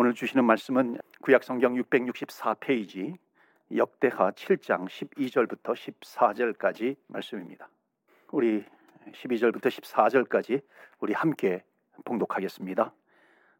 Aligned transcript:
오늘 0.00 0.14
주시는 0.14 0.44
말씀은 0.44 0.96
구약 1.22 1.42
성경 1.42 1.74
664페이지 1.74 3.16
역대하 3.74 4.30
7장 4.30 4.86
12절부터 4.86 5.74
14절까지 5.74 6.94
말씀입니다. 7.08 7.68
우리 8.30 8.64
12절부터 9.10 9.66
14절까지 9.66 10.62
우리 11.00 11.14
함께 11.14 11.64
봉독하겠습니다. 12.04 12.92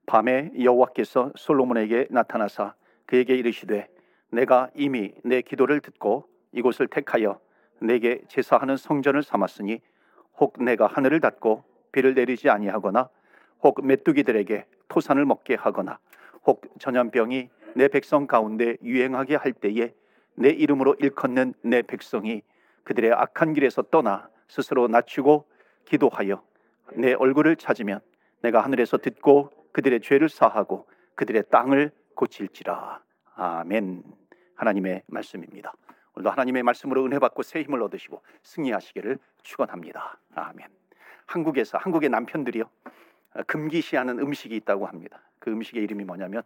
밤에 0.07 0.53
여호와께서 0.63 1.33
솔로몬에게 1.35 2.07
나타나사 2.11 2.75
그에게 3.07 3.35
이르시되 3.35 3.89
내가 4.31 4.71
이미 4.77 5.15
내 5.25 5.43
기도를 5.43 5.81
듣고 5.81 6.29
이곳을 6.53 6.87
택하여 6.87 7.41
내게 7.81 8.23
제사하는 8.29 8.77
성전을 8.77 9.25
삼았으니 9.25 9.81
혹 10.39 10.63
내가 10.63 10.87
하늘을 10.87 11.19
닫고 11.19 11.65
비를 11.91 12.15
내리지 12.15 12.49
아니하거나 12.49 13.09
혹 13.65 13.85
메뚜기들에게 13.85 14.67
토산을 14.87 15.25
먹게 15.25 15.57
하거나 15.57 15.99
혹 16.49 16.63
전염병이 16.79 17.51
내 17.77 17.89
백성 17.89 18.27
가운데 18.27 18.79
유행하게 18.83 19.37
할 19.37 19.53
때에 19.53 19.93
내 20.35 20.49
이름으로 20.49 20.97
일컫는 20.99 21.53
내 21.61 21.83
백성이 21.83 22.41
그들의 22.85 23.13
악한 23.13 23.53
길에서 23.53 23.83
떠나 23.83 24.31
스스로 24.49 24.89
낮추고 24.89 25.47
기도하여 25.85 26.43
내 26.95 27.13
얼굴을 27.13 27.57
찾으면 27.57 28.01
내가 28.41 28.65
하늘에서 28.65 28.97
듣고 28.97 29.51
그들의 29.73 30.01
죄를 30.01 30.31
사하고 30.31 30.89
그들의 31.17 31.45
땅을 31.51 31.91
고칠지라. 32.15 33.03
아멘. 33.35 34.03
하나님의 34.55 35.03
말씀입니다. 35.07 35.75
오늘도 36.15 36.31
하나님의 36.31 36.63
말씀으로 36.63 37.05
은혜 37.05 37.19
받고 37.19 37.43
새 37.43 37.61
힘을 37.61 37.83
얻으시고 37.83 38.23
승리하시기를 38.43 39.19
축원합니다. 39.43 40.19
아멘. 40.35 40.67
한국에서 41.27 41.77
한국의 41.77 42.09
남편들이요 42.09 42.65
금기시하는 43.47 44.19
음식이 44.19 44.55
있다고 44.57 44.87
합니다. 44.87 45.21
그 45.39 45.51
음식의 45.51 45.83
이름이 45.85 46.05
뭐냐면 46.05 46.43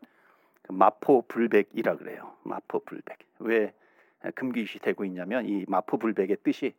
그 0.62 0.72
마포 0.72 1.22
불백이라 1.28 1.96
그래요. 1.96 2.34
마포 2.44 2.80
불백. 2.80 3.18
왜 3.38 3.72
금기시 4.34 4.78
되고 4.78 5.04
있냐면 5.04 5.46
이 5.46 5.64
마포 5.68 5.98
불백의 5.98 6.38
뜻이 6.42 6.74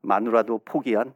마누라도 0.00 0.60
포기한 0.64 1.14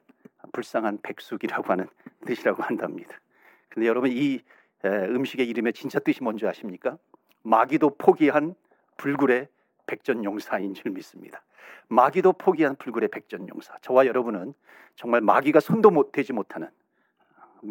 불쌍한 0.53 0.99
백숙이라고 1.03 1.73
하는 1.73 1.87
뜻이라고 2.27 2.63
한답니다. 2.63 3.19
근데 3.69 3.87
여러분 3.89 4.11
이 4.13 4.41
음식의 4.85 5.49
이름의 5.49 5.73
진짜 5.73 5.99
뜻이 5.99 6.23
뭔지 6.23 6.47
아십니까? 6.47 6.99
마귀도 7.43 7.97
포기한 7.97 8.55
불굴의 8.97 9.49
백전용사인 9.87 10.75
줄 10.75 10.91
믿습니다. 10.93 11.43
마귀도 11.89 12.35
포기한 12.35 12.77
불굴의 12.77 13.09
백전용사. 13.09 13.79
저와 13.81 14.07
여러분은 14.07 14.55
정말 14.95 15.21
마귀가 15.21 15.61
손도 15.61 15.91
못 15.91 16.13
대지 16.13 16.33
못하는 16.33 16.69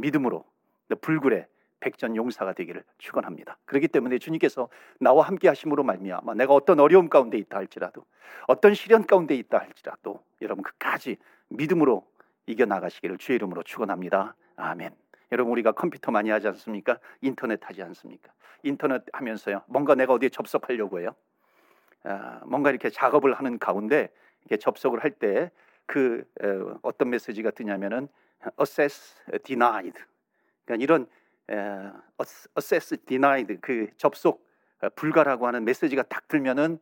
믿음으로 0.02 0.46
불굴의 1.02 1.48
백전 1.80 2.16
용사가 2.16 2.54
되기를 2.54 2.84
축원합니다. 2.98 3.58
그렇기 3.66 3.88
때문에 3.90 4.18
주님께서 4.18 4.70
나와 5.00 5.26
함께 5.26 5.48
하심으로 5.48 5.84
말미암아 5.84 6.34
내가 6.36 6.54
어떤 6.54 6.80
어려움 6.80 7.10
가운데 7.10 7.38
있다 7.38 7.58
할지라도 7.58 8.06
어떤 8.48 8.74
시련 8.74 9.06
가운데 9.06 9.36
있다 9.36 9.60
할지라도 9.60 10.24
여러분 10.42 10.64
끝까지 10.64 11.18
믿음으로 11.50 12.06
이겨 12.48 12.66
나가시기를 12.66 13.18
주의 13.18 13.36
이름으로 13.36 13.64
축원합니다. 13.64 14.36
아멘. 14.56 14.96
여러분 15.32 15.52
우리가 15.52 15.74
컴퓨터 15.74 16.12
많이 16.12 16.30
하지 16.30 16.48
않습니까? 16.48 17.00
인터넷 17.22 17.60
하지 17.64 17.84
않습니까? 17.84 18.32
인터넷 18.64 19.04
하면서요. 19.14 19.62
뭔가 19.68 19.96
내가 19.96 20.14
어디에 20.14 20.30
접속하려고 20.30 21.02
해요. 21.02 21.14
아, 22.04 22.42
뭔가 22.46 22.70
이렇게 22.70 22.90
작업을 22.90 23.34
하는 23.34 23.60
가운데 23.60 24.10
이렇게 24.42 24.58
접속을 24.58 25.04
할 25.04 25.12
때 25.20 25.52
그 25.86 26.26
어떤 26.82 27.10
메시지가 27.10 27.52
뜨냐면은 27.52 28.08
access 28.60 29.16
denied. 29.44 30.00
그러니까 30.66 30.84
이런 30.84 31.08
에, 31.50 31.92
access 32.58 32.98
denied 33.06 33.58
그 33.62 33.88
접속 33.98 34.46
어, 34.82 34.90
불가라고 34.90 35.48
하는 35.48 35.64
메시지가 35.66 36.04
딱 36.04 36.28
들면은 36.28 36.80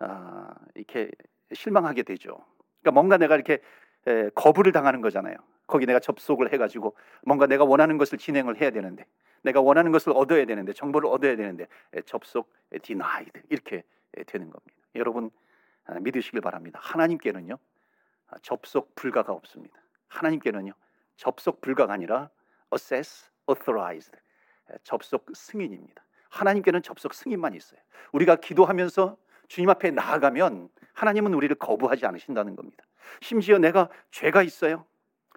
어, 0.00 0.48
이렇게 0.74 1.10
실망하게 1.52 2.02
되죠. 2.02 2.44
그러니까 2.80 2.90
뭔가 2.92 3.16
내가 3.16 3.34
이렇게 3.34 3.60
에, 4.06 4.30
거부를 4.34 4.72
당하는 4.72 5.00
거잖아요. 5.00 5.36
거기 5.66 5.86
내가 5.86 5.98
접속을 5.98 6.52
해가지고 6.52 6.94
뭔가 7.22 7.46
내가 7.46 7.64
원하는 7.64 7.96
것을 7.96 8.18
진행을 8.18 8.60
해야 8.60 8.70
되는데 8.70 9.06
내가 9.42 9.60
원하는 9.60 9.92
것을 9.92 10.12
얻어야 10.14 10.44
되는데 10.44 10.72
정보를 10.72 11.08
얻어야 11.08 11.36
되는데 11.36 11.66
에, 11.92 12.02
접속 12.02 12.52
denied 12.82 13.32
이렇게 13.48 13.82
되는 14.26 14.50
겁니다. 14.50 14.76
여러분 14.94 15.30
아, 15.86 15.98
믿으시길 16.00 16.40
바랍니다. 16.40 16.78
하나님께는요 16.82 17.58
아, 18.28 18.36
접속 18.42 18.94
불가가 18.94 19.32
없습니다. 19.32 19.78
하나님께는요 20.08 20.72
접속 21.16 21.60
불가가 21.60 21.92
아니라 21.92 22.30
assess 22.72 23.30
authorized 23.48 24.16
접속 24.82 25.26
승인입니다. 25.34 26.02
하나님께는 26.30 26.82
접속 26.82 27.14
승인만 27.14 27.54
있어요. 27.54 27.80
우리가 28.12 28.36
기도하면서 28.36 29.16
주님 29.48 29.70
앞에 29.70 29.90
나아가면 29.90 30.68
하나님은 30.94 31.34
우리를 31.34 31.54
거부하지 31.56 32.06
않으신다는 32.06 32.56
겁니다. 32.56 32.84
심지어 33.20 33.58
내가 33.58 33.88
죄가 34.10 34.42
있어요. 34.42 34.86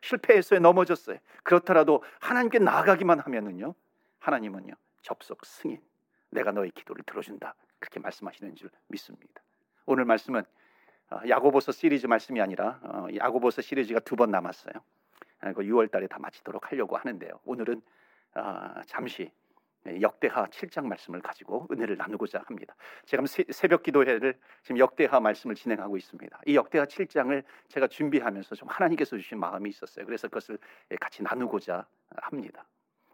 실패했어요. 0.02 0.60
넘어졌어요. 0.60 1.18
그렇더라도 1.44 2.04
하나님께 2.20 2.60
나아가기만 2.60 3.20
하면은요. 3.20 3.76
하나님은요. 4.20 4.74
접속 5.02 5.46
승인. 5.46 5.82
내가 6.30 6.52
너의 6.52 6.72
기도를 6.72 7.04
들어준다. 7.06 7.56
그렇게 7.80 8.00
말씀하시는 8.00 8.56
줄 8.56 8.70
믿습니다. 8.88 9.42
오늘 9.86 10.06
말씀은 10.06 10.44
어, 11.10 11.20
야고보서 11.28 11.72
시리즈 11.72 12.06
말씀이 12.08 12.42
아니라 12.42 12.80
어, 12.84 13.08
야고보서 13.16 13.62
시리즈가 13.62 14.00
두 14.02 14.16
번 14.16 14.32
남았어요. 14.32 14.74
6월 15.42 15.92
달에 15.92 16.08
다 16.08 16.18
마치도록 16.20 16.72
하려고 16.72 16.98
하는데요. 16.98 17.40
오늘은 17.46 17.82
아, 18.34 18.82
잠시 18.86 19.32
역대하 20.02 20.46
7장 20.48 20.86
말씀을 20.86 21.22
가지고 21.22 21.68
은혜를 21.72 21.98
나누고자 21.98 22.44
합니다. 22.46 22.76
제가 23.06 23.24
새벽 23.26 23.84
기도회를 23.84 24.38
지금 24.64 24.80
역대하 24.80 25.20
말씀을 25.20 25.56
진행하고 25.56 25.98
있습니다. 25.98 26.42
이 26.46 26.56
역대하 26.56 26.86
7장을 26.86 27.44
제가 27.70 27.88
준비하면서 27.88 28.56
좀 28.56 28.68
하나님께서 28.68 29.16
주신 29.18 29.40
마음이 29.40 29.70
있었어요. 29.70 30.06
그래서 30.06 30.28
그것을 30.28 30.58
같이 31.00 31.24
나누고자 31.24 31.86
합니다. 32.18 32.66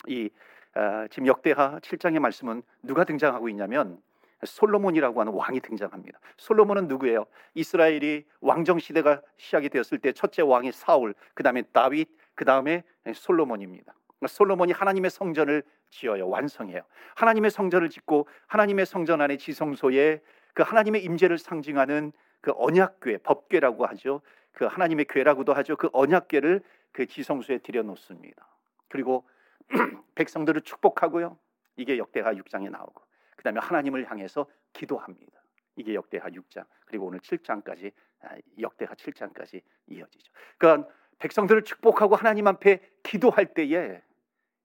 이 0.08 0.30
아, 0.76 1.08
지금 1.10 1.28
역대하 1.28 1.80
7장의 1.80 2.20
말씀은 2.20 2.64
누가 2.82 3.04
등장하고 3.04 3.50
있냐면 3.50 4.02
솔로몬이라고 4.46 5.20
하는 5.20 5.34
왕이 5.34 5.60
등장합니다. 5.62 6.20
솔로몬은 6.38 6.88
누구예요? 6.88 7.26
이스라엘이 7.54 8.26
왕정 8.42 8.80
시대가 8.80 9.22
시작이 9.38 9.70
되었을 9.70 10.00
때 10.00 10.12
첫째 10.12 10.42
왕이 10.42 10.72
사울, 10.72 11.14
그다음에 11.34 11.64
다윗, 11.74 12.10
그다음에 12.36 12.84
솔로몬입니다. 13.14 13.94
솔로몬이 14.28 14.72
하나님의 14.72 15.12
성전을 15.12 15.64
지어요. 15.90 16.28
완성해요. 16.28 16.82
하나님의 17.16 17.52
성전을 17.52 17.90
짓고 17.90 18.28
하나님의 18.48 18.86
성전 18.86 19.22
안에 19.22 19.38
지성소에 19.38 20.22
그 20.54 20.64
하나님의 20.64 21.04
임재를 21.04 21.38
상징하는 21.38 22.12
그 22.42 22.52
언약궤, 22.56 23.20
법궤라고 23.20 23.86
하죠. 23.88 24.22
그 24.52 24.66
하나님의 24.66 25.06
궤라고도 25.10 25.54
하죠. 25.54 25.76
그 25.76 25.90
언약궤를 25.94 26.62
그 26.92 27.06
지성소에 27.06 27.60
들여놓습니다. 27.60 28.48
그리고 28.90 29.28
백성들을 30.16 30.62
축복하고요. 30.62 31.38
이게 31.76 31.98
역대하 31.98 32.34
6장에 32.34 32.70
나오고 32.70 33.02
그 33.36 33.44
다음에 33.44 33.60
하나님을 33.60 34.10
향해서 34.10 34.46
기도합니다. 34.74 35.42
이게 35.76 35.96
역대하 35.96 36.30
6장 36.30 36.66
그리고 36.86 37.08
오늘 37.08 37.20
7장까지 37.20 37.92
아, 38.22 38.36
역대하 38.60 38.94
7장까지 38.94 39.62
이어지죠. 39.88 40.32
그러니까 40.58 40.90
백성들을 41.20 41.64
축복하고 41.64 42.16
하나님 42.16 42.48
앞에 42.48 42.80
기도할 43.02 43.54
때에 43.54 44.02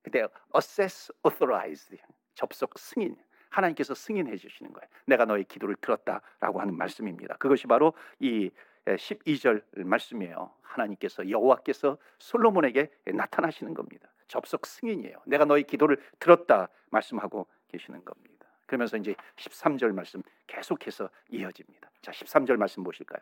그때 0.03 0.27
assess 0.55 1.13
authorized 1.27 1.97
접속 2.35 2.79
승인 2.79 3.17
하나님께서 3.51 3.95
승인해 3.95 4.37
주시는 4.37 4.73
거예요. 4.73 4.89
내가 5.07 5.25
너의 5.25 5.45
기도를 5.45 5.77
들었다라고 5.77 6.61
하는 6.61 6.77
말씀입니다. 6.77 7.37
그것이 7.37 7.67
바로 7.67 7.95
이 8.19 8.51
12절 8.87 9.63
말씀이에요. 9.85 10.53
하나님께서 10.63 11.29
여호와께서 11.29 11.99
솔로몬에게 12.19 12.91
나타나시는 13.07 13.75
겁니다. 13.75 14.09
접속 14.29 14.67
승인이에요. 14.67 15.17
내가 15.27 15.45
너의 15.45 15.65
기도를 15.65 15.99
들었다 16.19 16.69
말씀하고 16.91 17.47
계시는 17.69 18.05
겁니다. 18.05 18.38
그러면서 18.69 18.99
이제 18.99 19.17
13절 19.37 19.93
말씀 19.93 20.23
계속해서 20.47 21.09
이어집니다. 21.31 21.91
자, 22.03 22.13
13절 22.13 22.57
말씀 22.57 22.85
보실까요? 22.85 23.21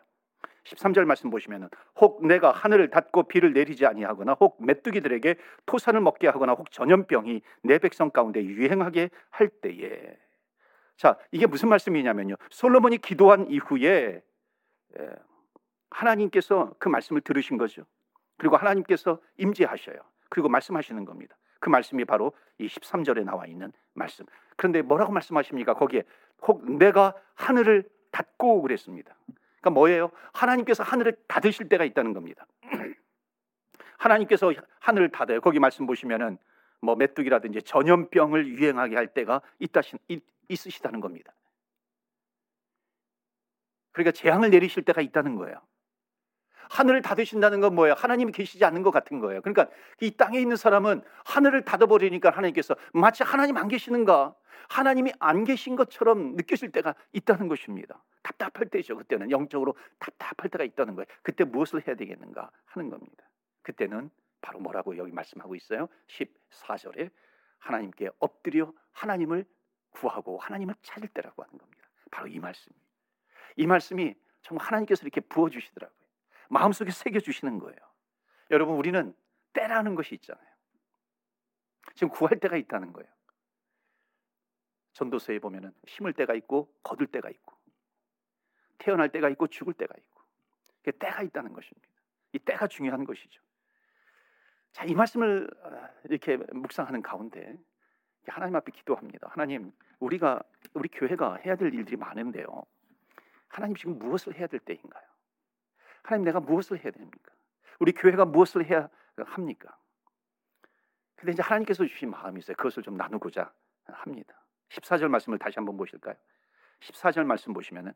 13절 0.65 1.05
말씀 1.05 1.29
보시면은 1.29 1.69
혹 1.95 2.25
내가 2.27 2.51
하늘을 2.51 2.89
닫고 2.89 3.23
비를 3.23 3.53
내리지 3.53 3.85
아니하거나 3.85 4.33
혹 4.33 4.63
메뚜기들에게 4.63 5.35
토산을 5.65 6.01
먹게 6.01 6.27
하거나 6.27 6.53
혹 6.53 6.69
전염병이 6.69 7.41
내 7.63 7.79
백성 7.79 8.11
가운데 8.11 8.43
유행하게 8.43 9.09
할 9.29 9.47
때에 9.47 10.17
자, 10.97 11.17
이게 11.31 11.45
무슨 11.45 11.69
말씀이냐면요. 11.69 12.35
솔로몬이 12.49 12.97
기도한 12.97 13.49
이후에 13.49 14.21
하나님께서 15.89 16.73
그 16.79 16.89
말씀을 16.89 17.21
들으신 17.21 17.57
거죠. 17.57 17.85
그리고 18.37 18.57
하나님께서 18.57 19.21
임재하셔요. 19.37 19.95
그리고 20.29 20.49
말씀하시는 20.49 21.05
겁니다. 21.05 21.37
그 21.59 21.69
말씀이 21.69 22.05
바로 22.05 22.33
이 22.57 22.67
13절에 22.67 23.23
나와 23.23 23.45
있는 23.45 23.71
말씀. 23.93 24.25
그런데 24.55 24.81
뭐라고 24.81 25.11
말씀하십니까? 25.11 25.73
거기에 25.73 26.03
혹 26.41 26.69
내가 26.71 27.13
하늘을 27.35 27.89
닫고 28.11 28.61
그랬습니다. 28.61 29.15
그러니까 29.61 29.69
뭐예요? 29.71 30.11
하나님께서 30.33 30.83
하늘을 30.83 31.17
닫으실 31.27 31.69
때가 31.69 31.83
있다는 31.83 32.13
겁니다. 32.13 32.45
하나님께서 33.97 34.53
하늘을 34.79 35.09
닫아요. 35.09 35.41
거기 35.41 35.59
말씀 35.59 35.85
보시면은 35.85 36.37
뭐 36.79 36.95
메뚜기라든지 36.95 37.63
전염병을 37.63 38.47
유행하게 38.47 38.95
할 38.95 39.07
때가 39.07 39.41
있다 39.59 39.81
있으시다는 40.47 41.01
겁니다. 41.01 41.33
그러니까 43.91 44.11
재앙을 44.11 44.51
내리실 44.51 44.83
때가 44.83 45.01
있다는 45.01 45.35
거예요. 45.35 45.59
하늘을 46.69 47.01
닫으신다는 47.01 47.61
건 47.61 47.75
뭐예요? 47.75 47.95
하나님이 47.97 48.31
계시지 48.31 48.63
않는 48.65 48.83
것 48.83 48.91
같은 48.91 49.19
거예요. 49.19 49.41
그러니까 49.41 49.67
이 50.01 50.11
땅에 50.11 50.39
있는 50.39 50.55
사람은 50.55 51.01
하늘을 51.25 51.63
닫아버리니까 51.65 52.29
하나님께서 52.29 52.75
마치 52.93 53.23
하나님 53.23 53.57
안 53.57 53.67
계시는가? 53.67 54.35
하나님이 54.69 55.13
안 55.19 55.43
계신 55.43 55.75
것처럼 55.75 56.35
느껴질 56.35 56.71
때가 56.71 56.95
있다는 57.13 57.47
것입니다. 57.47 58.03
답답할 58.23 58.69
때죠. 58.69 58.97
그때는 58.97 59.31
영적으로 59.31 59.75
답답할 59.99 60.49
때가 60.51 60.63
있다는 60.63 60.95
거예요. 60.95 61.05
그때 61.21 61.43
무엇을 61.43 61.87
해야 61.87 61.95
되겠는가 61.95 62.51
하는 62.65 62.89
겁니다. 62.89 63.23
그때는 63.61 64.09
바로 64.41 64.59
뭐라고 64.59 64.97
여기 64.97 65.11
말씀하고 65.11 65.55
있어요? 65.55 65.87
14절에 66.07 67.09
하나님께 67.59 68.09
엎드려 68.19 68.71
하나님을 68.91 69.45
구하고 69.91 70.37
하나님을 70.37 70.75
찾을 70.81 71.07
때라고 71.09 71.43
하는 71.43 71.57
겁니다. 71.57 71.89
바로 72.11 72.27
이 72.27 72.39
말씀이. 72.39 72.75
이 73.55 73.67
말씀이 73.67 74.13
정말 74.41 74.65
하나님께서 74.67 75.01
이렇게 75.03 75.21
부어 75.21 75.49
주시더라고요. 75.49 75.97
마음속에 76.49 76.91
새겨 76.91 77.19
주시는 77.19 77.59
거예요. 77.59 77.77
여러분 78.51 78.75
우리는 78.75 79.15
때라는 79.53 79.95
것이 79.95 80.15
있잖아요. 80.15 80.47
지금 81.95 82.09
구할 82.09 82.39
때가 82.39 82.57
있다는 82.57 82.93
거예요. 82.93 83.09
전도서에 84.93 85.39
보면은 85.39 85.73
심을 85.85 86.13
때가 86.13 86.33
있고 86.35 86.73
거둘 86.83 87.07
때가 87.07 87.29
있고 87.29 87.55
태어날 88.77 89.09
때가 89.09 89.29
있고 89.29 89.47
죽을 89.47 89.73
때가 89.73 89.93
있고 89.97 90.21
그 90.83 90.91
때가 90.91 91.21
있다는 91.21 91.53
것입니다. 91.53 91.87
이 92.33 92.39
때가 92.39 92.67
중요한 92.67 93.03
것이죠. 93.03 93.41
자, 94.71 94.85
이 94.85 94.93
말씀을 94.93 95.49
아, 95.63 95.89
이렇게 96.05 96.37
묵상하는 96.37 97.01
가운데 97.01 97.57
하나님 98.27 98.55
앞에 98.55 98.71
기도합니다. 98.71 99.27
하나님, 99.31 99.71
우리가 99.99 100.41
우리 100.73 100.89
교회가 100.89 101.37
해야 101.37 101.55
될 101.55 101.73
일들이 101.73 101.95
많은데요. 101.95 102.63
하나님 103.47 103.75
지금 103.75 103.97
무엇을 103.97 104.35
해야 104.35 104.47
될 104.47 104.59
때인가요? 104.59 105.03
하나님 106.07 106.23
내가 106.23 106.39
무엇을 106.39 106.81
해야 106.81 106.89
됩니까? 106.89 107.33
우리 107.79 107.91
교회가 107.91 108.23
무엇을 108.23 108.65
해야 108.65 108.87
합니까? 109.17 109.77
근데 111.17 111.33
이제 111.33 111.41
하나님께서 111.41 111.85
주신 111.85 112.09
마음이 112.09 112.39
있어요. 112.39 112.55
그것을 112.55 112.81
좀 112.81 112.95
나누고자 112.95 113.51
합니다. 113.87 114.45
14절 114.69 115.09
말씀을 115.09 115.37
다시 115.37 115.55
한번 115.57 115.75
보실까요? 115.75 116.15
14절 116.79 117.25
말씀 117.25 117.51
보시면은 117.53 117.91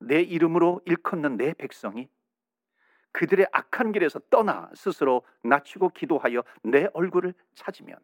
내 0.00 0.20
이름으로 0.20 0.80
일컫는 0.84 1.36
내 1.36 1.54
백성이 1.54 2.08
그들의 3.12 3.46
악한 3.52 3.92
길에서 3.92 4.18
떠나 4.30 4.68
스스로 4.74 5.24
낮추고 5.44 5.90
기도하여 5.90 6.42
내 6.64 6.88
얼굴을 6.92 7.34
찾으면 7.54 7.96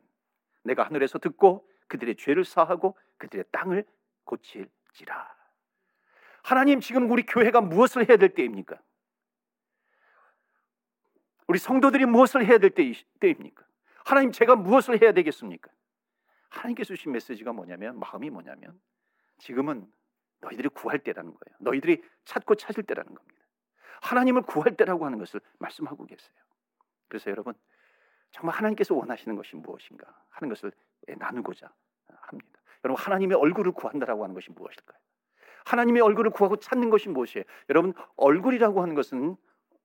내가 0.63 0.85
하늘에서 0.85 1.19
듣고 1.19 1.69
그들의 1.89 2.15
죄를 2.15 2.45
사하고 2.45 2.97
그들의 3.19 3.47
땅을 3.51 3.85
고칠지라. 4.23 5.35
하나님 6.45 6.79
지금 6.79 7.11
우리 7.11 7.25
교회가 7.25 7.61
무엇을 7.61 8.09
해야 8.09 8.17
될 8.17 8.29
때입니까? 8.29 8.81
우리 11.51 11.59
성도들이 11.59 12.07
무엇을 12.07 12.47
해야 12.47 12.59
될 12.59 12.71
때입니까? 12.71 13.65
하나님 14.05 14.31
제가 14.31 14.55
무엇을 14.55 15.03
해야 15.03 15.11
되겠습니까? 15.11 15.69
하나님께서 16.49 16.95
주신 16.95 17.11
메시지가 17.11 17.53
뭐냐면 17.53 17.99
마음이 17.99 18.31
뭐냐면 18.31 18.81
지금은 19.39 19.85
너희들이 20.43 20.69
구할 20.69 21.01
때라는 21.01 21.33
거예요. 21.33 21.57
너희들이 21.59 22.05
찾고 22.25 22.55
찾을 22.55 22.85
때라는 22.85 23.13
겁니다. 23.13 23.45
하나님을 24.01 24.43
구할 24.43 24.77
때라고 24.77 25.05
하는 25.05 25.19
것을 25.19 25.41
말씀하고 25.59 26.07
계세요. 26.07 26.33
그래서 27.09 27.33
여러분 27.33 27.55
정말 28.31 28.55
하나님께서 28.55 28.95
원하시는 28.95 29.35
것이 29.35 29.57
무엇인가 29.57 30.07
하는 30.29 30.51
것을 30.51 30.71
나누고자 31.19 31.69
합니다. 32.07 32.61
여러분 32.85 33.03
하나님의 33.03 33.37
얼굴을 33.37 33.73
구한다라고 33.73 34.23
하는 34.23 34.37
것이 34.37 34.53
무엇일까요? 34.53 35.01
하나님의 35.65 36.01
얼굴을 36.01 36.31
구하고 36.31 36.59
찾는 36.59 36.91
것이 36.91 37.09
무엇이에요? 37.09 37.45
여러분 37.71 37.93
얼굴이라고 38.17 38.83
하는 38.83 38.95
것은 38.95 39.37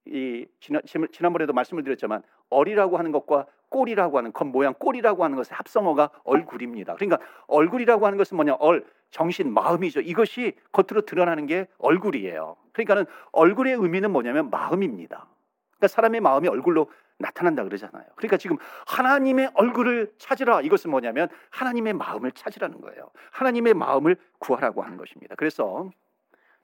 이 0.07 0.45
지난, 0.59 0.81
지난번에도 1.11 1.53
말씀을 1.53 1.83
드렸지만 1.83 2.21
얼이라고 2.49 2.97
하는 2.97 3.11
것과 3.11 3.47
꼴이라고 3.69 4.17
하는 4.17 4.31
겉 4.31 4.45
모양 4.45 4.73
꼴이라고 4.73 5.23
하는 5.23 5.35
것의 5.35 5.47
합성어가 5.51 6.09
얼굴입니다. 6.23 6.95
그러니까 6.95 7.19
얼굴이라고 7.47 8.05
하는 8.05 8.17
것은 8.17 8.37
뭐냐 8.37 8.55
얼 8.59 8.85
정신 9.09 9.53
마음이죠. 9.53 10.01
이것이 10.01 10.53
겉으로 10.71 11.01
드러나는 11.05 11.45
게 11.47 11.67
얼굴이에요. 11.79 12.55
그러니까는 12.73 13.05
얼굴의 13.31 13.73
의미는 13.73 14.11
뭐냐면 14.11 14.49
마음입니다. 14.49 15.25
그러니까 15.71 15.87
사람의 15.87 16.21
마음이 16.21 16.47
얼굴로 16.47 16.89
나타난다 17.17 17.63
그러잖아요. 17.63 18.05
그러니까 18.15 18.37
지금 18.37 18.57
하나님의 18.87 19.51
얼굴을 19.53 20.11
찾으라 20.17 20.61
이것은 20.61 20.91
뭐냐면 20.91 21.29
하나님의 21.49 21.93
마음을 21.93 22.31
찾으라는 22.31 22.81
거예요. 22.81 23.09
하나님의 23.31 23.73
마음을 23.73 24.17
구하라고 24.39 24.83
하는 24.83 24.97
것입니다. 24.97 25.35
그래서 25.35 25.89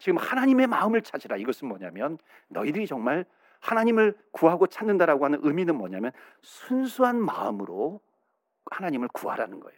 지금 0.01 0.17
하나님의 0.17 0.65
마음을 0.65 1.03
찾으라. 1.03 1.37
이것은 1.37 1.67
뭐냐면 1.67 2.17
너희들이 2.47 2.87
정말 2.87 3.23
하나님을 3.59 4.17
구하고 4.31 4.65
찾는다라고 4.65 5.25
하는 5.25 5.39
의미는 5.43 5.75
뭐냐면 5.75 6.11
순수한 6.41 7.21
마음으로 7.21 8.01
하나님을 8.71 9.09
구하라는 9.09 9.59
거예요. 9.59 9.77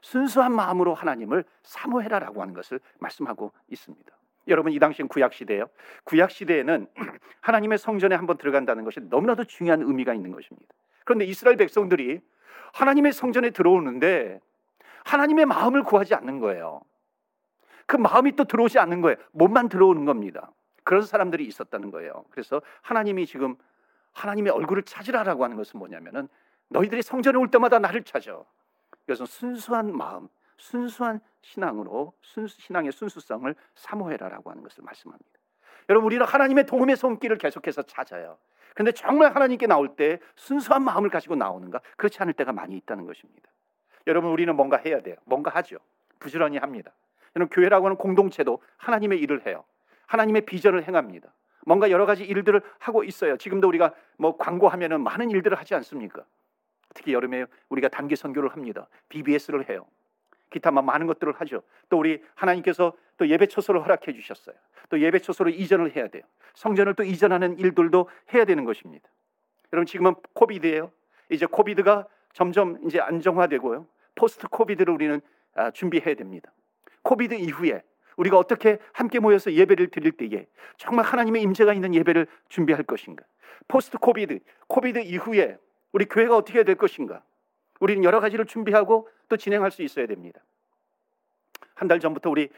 순수한 0.00 0.52
마음으로 0.52 0.94
하나님을 0.94 1.44
사모해라라고 1.64 2.40
하는 2.40 2.54
것을 2.54 2.80
말씀하고 2.98 3.52
있습니다. 3.68 4.10
여러분 4.46 4.72
이 4.72 4.78
당시엔 4.78 5.06
구약 5.06 5.34
시대예요. 5.34 5.66
구약 6.04 6.30
시대에는 6.30 6.86
하나님의 7.42 7.76
성전에 7.76 8.14
한번 8.14 8.38
들어간다는 8.38 8.84
것이 8.84 9.00
너무나도 9.00 9.44
중요한 9.44 9.82
의미가 9.82 10.14
있는 10.14 10.32
것입니다. 10.32 10.72
그런데 11.04 11.26
이스라엘 11.26 11.58
백성들이 11.58 12.22
하나님의 12.72 13.12
성전에 13.12 13.50
들어오는데 13.50 14.40
하나님의 15.04 15.44
마음을 15.44 15.82
구하지 15.82 16.14
않는 16.14 16.38
거예요. 16.38 16.80
그 17.88 17.96
마음이 17.96 18.36
또 18.36 18.44
들어오지 18.44 18.78
않는 18.78 19.00
거예요. 19.00 19.16
몸만 19.32 19.70
들어오는 19.70 20.04
겁니다. 20.04 20.52
그런 20.84 21.02
사람들이 21.02 21.46
있었다는 21.46 21.90
거예요. 21.90 22.26
그래서 22.30 22.60
하나님이 22.82 23.24
지금 23.24 23.56
하나님의 24.12 24.52
얼굴을 24.52 24.82
찾으라라고 24.82 25.42
하는 25.42 25.56
것은 25.56 25.78
뭐냐면은 25.78 26.28
너희들이 26.68 27.00
성전에 27.00 27.38
올 27.38 27.50
때마다 27.50 27.78
나를 27.78 28.02
찾아. 28.02 28.44
그래서 29.06 29.24
순수한 29.24 29.96
마음, 29.96 30.28
순수한 30.58 31.20
신앙으로 31.40 32.12
순수, 32.20 32.60
신앙의 32.60 32.92
순수성을 32.92 33.54
사모해라라고 33.74 34.50
하는 34.50 34.62
것을 34.62 34.84
말씀합니다. 34.84 35.30
여러분 35.88 36.04
우리는 36.06 36.26
하나님의 36.26 36.66
도움의 36.66 36.94
손길을 36.96 37.38
계속해서 37.38 37.82
찾아요. 37.82 38.36
근데 38.74 38.92
정말 38.92 39.34
하나님께 39.34 39.66
나올 39.66 39.96
때 39.96 40.18
순수한 40.36 40.84
마음을 40.84 41.08
가지고 41.08 41.36
나오는가? 41.36 41.80
그렇지 41.96 42.20
않을 42.20 42.34
때가 42.34 42.52
많이 42.52 42.76
있다는 42.76 43.06
것입니다. 43.06 43.48
여러분 44.06 44.30
우리는 44.30 44.54
뭔가 44.54 44.76
해야 44.76 45.00
돼요. 45.00 45.16
뭔가 45.24 45.50
하죠. 45.52 45.78
부지런히 46.18 46.58
합니다. 46.58 46.92
저는 47.38 47.48
교회라고 47.48 47.86
하는 47.86 47.96
공동체도 47.96 48.60
하나님의 48.78 49.20
일을 49.20 49.46
해요. 49.46 49.64
하나님의 50.06 50.42
비전을 50.42 50.88
행합니다. 50.88 51.32
뭔가 51.64 51.90
여러 51.90 52.04
가지 52.04 52.24
일들을 52.24 52.60
하고 52.80 53.04
있어요. 53.04 53.36
지금도 53.36 53.68
우리가 53.68 53.94
뭐 54.16 54.36
광고하면은 54.36 55.02
많은 55.02 55.30
일들을 55.30 55.56
하지 55.56 55.74
않습니까? 55.76 56.24
특히 56.94 57.12
여름에 57.12 57.46
우리가 57.68 57.88
단기 57.88 58.16
선교를 58.16 58.50
합니다. 58.50 58.88
BBS를 59.08 59.68
해요. 59.68 59.86
기타 60.50 60.70
많은 60.72 61.06
것들을 61.06 61.34
하죠. 61.34 61.62
또 61.88 61.98
우리 61.98 62.22
하나님께서 62.34 62.94
또 63.18 63.28
예배 63.28 63.46
초소를 63.46 63.82
허락해 63.82 64.12
주셨어요. 64.12 64.56
또 64.88 64.98
예배 64.98 65.20
초소를 65.20 65.52
이전을 65.52 65.94
해야 65.94 66.08
돼요. 66.08 66.22
성전을 66.54 66.94
또 66.94 67.04
이전하는 67.04 67.58
일들도 67.58 68.08
해야 68.34 68.46
되는 68.46 68.64
것입니다. 68.64 69.08
여러분 69.72 69.86
지금은 69.86 70.14
COVID예요. 70.32 70.90
이제 71.30 71.46
COVID가 71.46 72.06
점점 72.32 72.78
이제 72.86 72.98
안정화되고요. 72.98 73.86
post 74.14 74.48
COVID를 74.48 74.92
우리는 74.92 75.20
아, 75.54 75.70
준비해야 75.70 76.14
됩니다. 76.14 76.50
COVID 77.08 77.32
이후에 77.32 77.82
우리가 78.18 78.36
어떻게 78.36 78.78
함께 78.92 79.18
모여서 79.18 79.50
예배를 79.50 79.88
드릴 79.88 80.12
때에 80.12 80.46
정말 80.76 81.06
하나님의 81.06 81.40
임재가 81.40 81.72
있는 81.72 81.94
예배를 81.94 82.26
준비할 82.50 82.82
것인가? 82.82 83.24
post 83.66 83.96
COVID, 83.96 84.40
COVID 84.66 84.98
이후에 84.98 85.56
우리 85.92 86.04
교회가 86.04 86.36
어떻게 86.36 86.64
될 86.64 86.74
것인가? 86.74 87.22
우리는 87.80 88.04
여러 88.04 88.20
가지를 88.20 88.44
준비하고 88.44 89.08
또 89.30 89.38
진행할 89.38 89.70
수 89.70 89.82
있어야 89.82 90.06
됩니다. 90.06 90.42
한 91.74 91.88
달 91.88 91.98
전부터 91.98 92.28
우리 92.28 92.50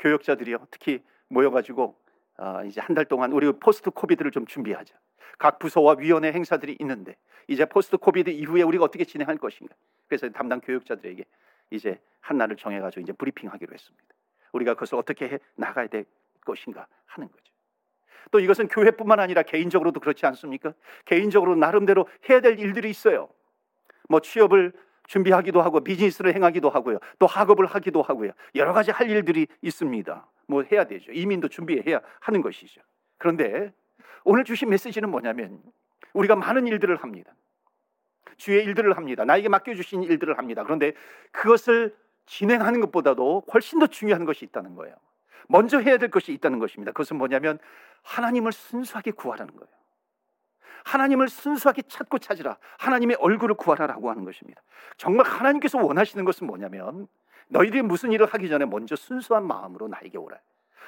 교역자들이요, 0.00 0.68
특히 0.70 1.02
모여가지고 1.28 1.94
아, 2.38 2.64
이제 2.64 2.80
한 2.80 2.94
달 2.94 3.04
동안 3.04 3.32
우리 3.32 3.52
post 3.52 3.90
COVID를 3.90 4.30
좀 4.30 4.46
준비하자. 4.46 4.94
각 5.38 5.58
부서와 5.58 5.96
위원회 5.98 6.32
행사들이 6.32 6.78
있는데 6.80 7.16
이제 7.46 7.66
post 7.66 7.98
COVID 7.98 8.30
이후에 8.30 8.62
우리가 8.62 8.84
어떻게 8.84 9.04
진행할 9.04 9.36
것인가? 9.36 9.74
그래서 10.06 10.30
담당 10.30 10.60
교역자들에게 10.62 11.24
이제 11.70 12.00
한 12.20 12.36
날을 12.38 12.56
정해가지고 12.56 13.00
이제 13.02 13.12
브리핑하기로 13.12 13.72
했습니다. 13.72 14.06
우리가 14.52 14.74
그것을 14.74 14.96
어떻게 14.96 15.28
해 15.28 15.38
나가야 15.56 15.88
될 15.88 16.04
것인가 16.44 16.86
하는 17.06 17.28
거죠. 17.30 17.52
또 18.30 18.40
이것은 18.40 18.68
교회뿐만 18.68 19.20
아니라 19.20 19.42
개인적으로도 19.42 20.00
그렇지 20.00 20.26
않습니까? 20.26 20.74
개인적으로 21.04 21.56
나름대로 21.56 22.08
해야 22.28 22.40
될 22.40 22.58
일들이 22.58 22.90
있어요. 22.90 23.28
뭐 24.08 24.20
취업을 24.20 24.72
준비하기도 25.06 25.62
하고 25.62 25.80
비즈니스를 25.80 26.34
행하기도 26.34 26.68
하고요. 26.68 26.98
또 27.18 27.26
학업을 27.26 27.66
하기도 27.66 28.02
하고요. 28.02 28.32
여러 28.54 28.72
가지 28.72 28.90
할 28.90 29.08
일들이 29.10 29.46
있습니다. 29.62 30.26
뭐 30.46 30.62
해야 30.70 30.84
되죠. 30.84 31.12
이민도 31.12 31.48
준비해야 31.48 32.00
하는 32.20 32.42
것이죠. 32.42 32.82
그런데 33.16 33.72
오늘 34.24 34.44
주신 34.44 34.68
메시지는 34.68 35.10
뭐냐면 35.10 35.62
우리가 36.12 36.36
많은 36.36 36.66
일들을 36.66 36.96
합니다. 36.96 37.32
주의 38.38 38.64
일들을 38.64 38.96
합니다. 38.96 39.24
나에게 39.24 39.48
맡겨주신 39.48 40.04
일들을 40.04 40.38
합니다. 40.38 40.62
그런데 40.62 40.94
그것을 41.32 41.94
진행하는 42.24 42.80
것보다도 42.80 43.44
훨씬 43.52 43.78
더 43.78 43.86
중요한 43.86 44.24
것이 44.24 44.44
있다는 44.44 44.74
거예요. 44.74 44.94
먼저 45.48 45.78
해야 45.78 45.98
될 45.98 46.10
것이 46.10 46.32
있다는 46.32 46.58
것입니다. 46.58 46.92
그것은 46.92 47.16
뭐냐면 47.16 47.58
하나님을 48.02 48.52
순수하게 48.52 49.10
구하라는 49.12 49.54
거예요. 49.54 49.68
하나님을 50.84 51.28
순수하게 51.28 51.82
찾고 51.82 52.18
찾으라. 52.18 52.56
하나님의 52.78 53.16
얼굴을 53.20 53.56
구하라라고 53.56 54.08
하는 54.10 54.24
것입니다. 54.24 54.62
정말 54.96 55.26
하나님께서 55.26 55.78
원하시는 55.78 56.24
것은 56.24 56.46
뭐냐면 56.46 57.08
너희들이 57.48 57.82
무슨 57.82 58.12
일을 58.12 58.26
하기 58.26 58.48
전에 58.48 58.64
먼저 58.64 58.94
순수한 58.94 59.46
마음으로 59.46 59.88
나에게 59.88 60.16
오라. 60.16 60.38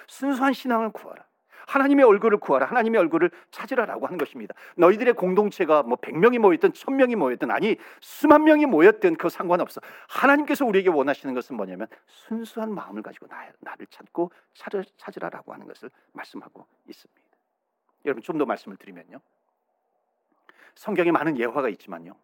순수한 0.06 0.52
신앙을 0.52 0.90
구하라. 0.90 1.24
하나님의 1.70 2.04
얼굴을 2.04 2.38
구하라. 2.38 2.66
하나님의 2.66 3.00
얼굴을 3.00 3.30
찾으라라고 3.52 4.06
하는 4.06 4.18
것입니다. 4.18 4.54
너희들의 4.76 5.14
공동체가 5.14 5.84
뭐 5.84 5.96
100명이 5.98 6.38
모였든 6.40 6.72
1000명이 6.72 7.14
모였든 7.14 7.48
아니 7.52 7.76
수만 8.00 8.42
명이 8.42 8.66
모였든 8.66 9.14
그 9.16 9.28
상관없어. 9.28 9.80
하나님께서 10.08 10.66
우리에게 10.66 10.88
원하시는 10.90 11.32
것은 11.32 11.56
뭐냐면 11.56 11.86
순수한 12.08 12.74
마음을 12.74 13.02
가지고 13.02 13.28
나, 13.28 13.48
나를 13.60 13.86
찾고 13.88 14.32
찾으, 14.54 14.82
찾으라라고 14.96 15.52
하는 15.52 15.66
것을 15.68 15.90
말씀하고 16.12 16.66
있습니다. 16.88 17.20
여러분 18.06 18.22
좀 18.22 18.36
더 18.38 18.46
말씀을 18.46 18.76
드리면요. 18.76 19.20
성경에 20.74 21.12
많은 21.12 21.38
예화가 21.38 21.68
있지만요. 21.68 22.14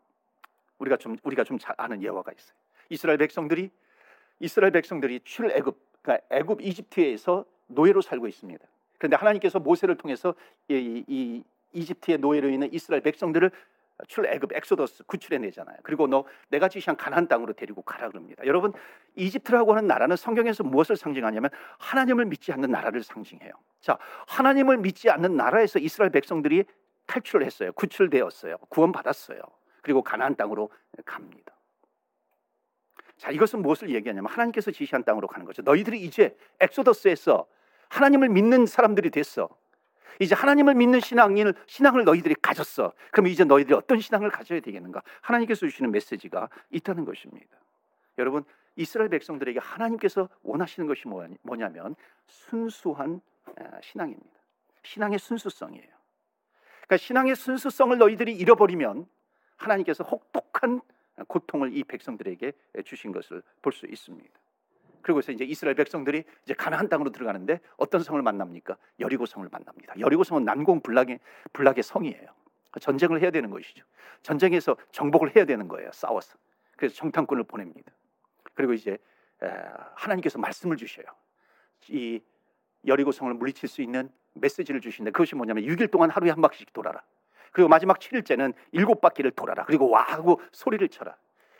우리가 0.79 0.97
좀 0.97 1.17
우리가 1.23 1.45
좀 1.45 1.59
잘 1.59 1.75
아는 1.79 2.03
예화가 2.03 2.33
있어요. 2.33 2.57
이스라엘 2.88 3.19
백성들이 3.19 3.71
이스라엘 4.41 4.73
백성들이 4.73 5.21
출애굽 5.25 5.79
그러니까 6.03 6.26
애굽 6.35 6.62
이집트에서 6.62 7.45
노예로 7.69 8.00
살고 8.00 8.26
있습니다. 8.26 8.65
그런데 8.99 9.17
하나님께서 9.17 9.59
모세를 9.59 9.97
통해서 9.97 10.35
이, 10.69 11.05
이 11.07 11.43
이집트의 11.73 12.19
노예로 12.19 12.49
있는 12.49 12.73
이스라엘 12.73 13.03
백성들을 13.03 13.50
출애굽 14.09 14.53
엑소더스 14.53 15.05
구출해 15.05 15.38
내잖아요. 15.38 15.79
그리고 15.83 16.07
너 16.07 16.25
내가 16.49 16.69
지시한 16.69 16.97
가나안 16.97 17.29
땅으로 17.29 17.55
데리고 17.55 17.83
가라 17.83 18.09
그럽니다. 18.09 18.45
여러분 18.47 18.73
이집트라고 19.15 19.73
하는 19.73 19.87
나라는 19.87 20.17
성경에서 20.17 20.65
무엇을 20.65 20.97
상징하냐면 20.97 21.50
하나님을 21.79 22.26
믿지 22.26 22.53
않는 22.53 22.71
나라를 22.71 23.03
상징해요. 23.03 23.53
자, 23.81 23.99
하나님을 24.26 24.79
믿지 24.79 25.09
않는 25.09 25.37
나라에서 25.37 25.79
이스라엘 25.79 26.11
백성들이 26.11 26.65
탈출을 27.07 27.47
했어요. 27.47 27.73
구출되었어요. 27.73 28.57
구원받았어요. 28.69 29.38
그리고 29.83 30.03
가나안 30.03 30.37
땅으로 30.37 30.71
갑니다. 31.05 31.55
자, 33.17 33.31
이것은 33.31 33.62
무엇을 33.62 33.91
얘기하냐면 33.95 34.31
하나님께서 34.31 34.71
지시한 34.71 35.05
땅으로 35.05 35.26
가는 35.26 35.47
거죠. 35.47 35.62
너희들이 35.62 36.03
이제 36.03 36.37
엑소더스에서 36.61 37.47
하나님을 37.88 38.28
믿는 38.28 38.66
사람들이 38.66 39.11
됐어. 39.11 39.49
이제 40.19 40.35
하나님을 40.35 40.75
믿는 40.75 41.00
신앙을 41.00 41.55
신앙을 41.66 42.05
너희들이 42.05 42.37
가졌어. 42.40 42.93
그럼 43.12 43.26
이제 43.26 43.45
너희들이 43.45 43.75
어떤 43.75 44.00
신앙을 44.00 44.31
가져야 44.31 44.61
되겠는가? 44.61 45.02
하나님께서 45.21 45.66
주시는 45.66 45.90
메시지가 45.90 46.49
있다는 46.71 47.05
것입니다. 47.05 47.57
여러분, 48.19 48.45
이스라엘 48.76 49.11
백성들에게 49.11 49.59
하나님께서 49.61 50.28
원하시는 50.43 50.87
것이 50.87 51.02
뭐냐면 51.43 51.97
순수한 52.26 53.21
신앙입니다. 53.83 54.37
신앙의 54.85 55.19
순수성이에요. 55.19 55.88
그러니까 56.87 56.97
신앙의 56.97 57.37
순수성을 57.37 57.99
너희들이 57.99 58.35
잃어버리면 58.37 59.07
하나님께서 59.57 60.05
혹독한 60.05 60.81
고통을 61.28 61.76
이 61.76 61.85
백성들에게 61.85 62.52
주신 62.85 63.12
것을 63.12 63.43
볼 63.62 63.73
수 63.73 63.87
있습니다. 63.87 64.31
그리고서 65.07 65.31
이제 65.31 65.45
이스라엘 65.45 65.77
백성들이 65.77 66.25
이제 66.43 66.53
가나안 66.53 66.89
땅으로 66.89 67.11
들어가는데 67.11 67.61
어떤 67.77 68.03
성을 68.03 68.21
만납니까? 68.21 68.77
여리고 68.99 69.25
성을 69.25 69.49
만납니다. 69.49 69.95
여리고 70.01 70.25
성은 70.25 70.45
난공 70.45 70.81
불락의 70.81 71.21
불락의 71.53 71.85
성이에요. 71.85 72.27
전쟁을 72.81 73.23
해야 73.23 73.31
되는 73.31 73.49
것이죠. 73.49 73.85
전쟁에서 74.23 74.77
정복을 74.91 75.37
해야 75.37 75.45
되는 75.45 75.69
거예요. 75.69 75.93
싸워서. 75.93 76.37
그래서 76.77 76.97
정탐꾼을 76.97 77.45
보냅니다. 77.45 77.93
그리고 78.55 78.73
이제 78.73 78.99
하나님께서 79.95 80.41
말씀을 80.41 80.77
주셔요. 80.77 81.07
이 81.89 82.21
여리고 82.85 83.13
성을 83.13 83.33
물리칠 83.33 83.69
수 83.69 83.83
있는 83.83 84.11
메시지를 84.35 84.81
주시는데 84.81 85.13
그것이 85.13 85.37
뭐냐면 85.37 85.63
6일 85.63 85.93
동안 85.93 86.11
하루에 86.11 86.31
한 86.31 86.43
바퀴씩 86.43 86.73
돌아라. 86.73 87.01
그리고 87.53 87.69
마지막 87.69 88.01
7일째는 88.01 88.55
일곱 88.73 89.01
바퀴를 89.01 89.31
돌아라. 89.31 89.67
그리고 89.67 89.89
와 89.89 90.03
하고 90.03 90.41
소리를 90.51 90.89
쳐라. 90.89 91.17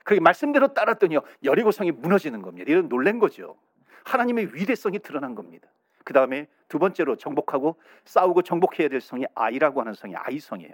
그게 0.07 0.21
말씀대로 0.21 0.73
따랐더니요 0.73 1.21
여리고성이 1.43 1.91
무너지는 1.91 2.41
겁니다. 2.41 2.71
이런 2.71 2.89
놀란 2.89 3.19
거죠. 3.19 3.57
하나님의 4.05 4.55
위대성이 4.55 5.01
드러난 5.01 5.35
겁니다. 5.35 5.69
그 6.05 6.13
다음에 6.13 6.47
두 6.69 6.79
번째로 6.79 7.17
정복하고 7.17 7.75
싸우고 8.05 8.43
정복해야 8.43 8.89
될 8.89 9.01
성이 9.01 9.27
아이라고 9.35 9.81
하는 9.81 9.95
성이 9.95 10.15
아이성이에요. 10.15 10.73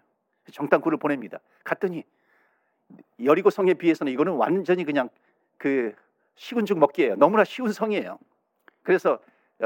정탐꾼을 0.52 0.98
보냅니다. 0.98 1.38
갔더니 1.64 2.04
여리고 3.24 3.48
성에 3.48 3.72
비해서는 3.72 4.12
이거는 4.12 4.34
완전히 4.34 4.84
그냥 4.84 5.08
그 5.56 5.94
식은 6.34 6.66
죽 6.66 6.78
먹기예요. 6.78 7.16
너무나 7.16 7.42
쉬운 7.44 7.72
성이에요. 7.72 8.18
그래서 8.82 9.18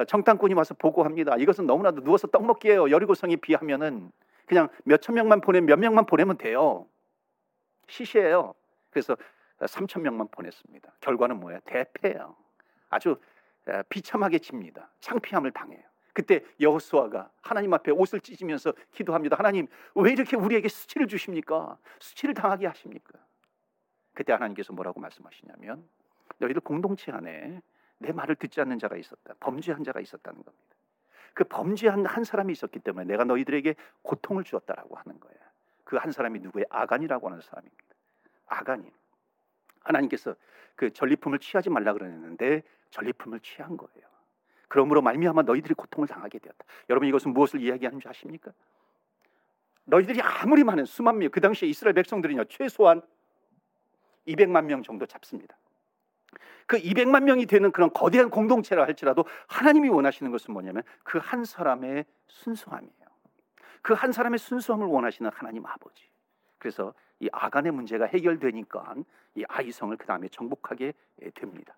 정탐꾼이 0.06 0.54
와서 0.54 0.74
보고합니다. 0.74 1.38
이것은 1.38 1.66
너무나도 1.66 2.04
누워서 2.04 2.28
떡 2.28 2.46
먹기예요. 2.46 2.90
여리고 2.92 3.14
성에 3.14 3.34
비하면은 3.34 4.12
그냥 4.46 4.68
몇 4.84 5.00
천 5.00 5.16
명만 5.16 5.40
보내 5.40 5.60
몇 5.60 5.76
명만 5.76 6.06
보내면 6.06 6.38
돼요. 6.38 6.86
시시해요. 7.88 8.54
그래서 8.90 9.16
3천 9.60 10.02
명만 10.02 10.28
보냈습니다. 10.28 10.92
결과는 11.00 11.40
뭐예요? 11.40 11.60
대패예요. 11.64 12.36
아주 12.90 13.18
비참하게 13.88 14.38
집니다. 14.38 14.90
창피함을 15.00 15.52
당해요. 15.52 15.82
그때 16.12 16.42
여호수아가 16.60 17.30
하나님 17.42 17.74
앞에 17.74 17.90
옷을 17.90 18.20
찢으면서 18.20 18.72
기도합니다. 18.92 19.36
하나님 19.36 19.66
왜 19.94 20.12
이렇게 20.12 20.36
우리에게 20.36 20.68
수치를 20.68 21.08
주십니까? 21.08 21.76
수치를 21.98 22.32
당하게 22.32 22.66
하십니까? 22.66 23.18
그때 24.14 24.32
하나님께서 24.32 24.72
뭐라고 24.72 24.98
말씀하시냐면 25.00 25.86
너희들 26.38 26.62
공동체 26.62 27.12
안에 27.12 27.60
내 27.98 28.12
말을 28.12 28.36
듣지 28.36 28.60
않는 28.62 28.78
자가 28.78 28.96
있었다. 28.96 29.34
범죄한 29.40 29.84
자가 29.84 30.00
있었다는 30.00 30.42
겁니다. 30.42 30.76
그 31.34 31.44
범죄한 31.44 32.06
한 32.06 32.24
사람이 32.24 32.50
있었기 32.52 32.78
때문에 32.78 33.04
내가 33.06 33.24
너희들에게 33.24 33.74
고통을 34.00 34.44
주었다라고 34.44 34.96
하는 34.96 35.20
거예요. 35.20 35.38
그한 35.84 36.12
사람이 36.12 36.40
누구예요? 36.40 36.64
아간이라고 36.70 37.28
하는 37.28 37.42
사람입니다. 37.42 37.84
아간이. 38.46 38.90
하나님께서 39.86 40.34
그 40.74 40.92
전리품을 40.92 41.38
취하지 41.38 41.70
말라 41.70 41.92
그러는데 41.92 42.62
전리품을 42.90 43.40
취한 43.40 43.76
거예요. 43.76 44.06
그러므로 44.68 45.00
말미암아 45.02 45.42
너희들이 45.42 45.74
고통을 45.74 46.08
당하게 46.08 46.38
되었다. 46.38 46.64
여러분 46.90 47.08
이것은 47.08 47.32
무엇을 47.32 47.60
이야기하는지 47.60 48.08
아십니까? 48.08 48.52
너희들이 49.84 50.20
아무리 50.20 50.64
많은 50.64 50.84
수만 50.84 51.18
명, 51.18 51.30
그 51.30 51.40
당시에 51.40 51.68
이스라엘 51.68 51.94
백성들은요 51.94 52.44
최소한 52.46 53.00
200만 54.26 54.64
명 54.64 54.82
정도 54.82 55.06
잡습니다. 55.06 55.56
그 56.66 56.78
200만 56.78 57.22
명이 57.22 57.46
되는 57.46 57.70
그런 57.70 57.92
거대한 57.92 58.28
공동체라 58.28 58.82
할지라도 58.84 59.24
하나님이 59.46 59.88
원하시는 59.88 60.32
것은 60.32 60.52
뭐냐면 60.52 60.82
그 61.04 61.18
한 61.18 61.44
사람의 61.44 62.04
순수함이에요. 62.26 63.06
그 63.82 63.94
한 63.94 64.10
사람의 64.10 64.40
순수함을 64.40 64.84
원하시는 64.88 65.30
하나님 65.32 65.64
아버지. 65.64 66.08
그래서 66.58 66.92
이 67.20 67.28
아간의 67.32 67.72
문제가 67.72 68.06
해결되니까 68.06 68.94
이 69.34 69.44
아이성을 69.48 69.96
그 69.96 70.06
다음에 70.06 70.28
정복하게 70.28 70.92
됩니다. 71.34 71.74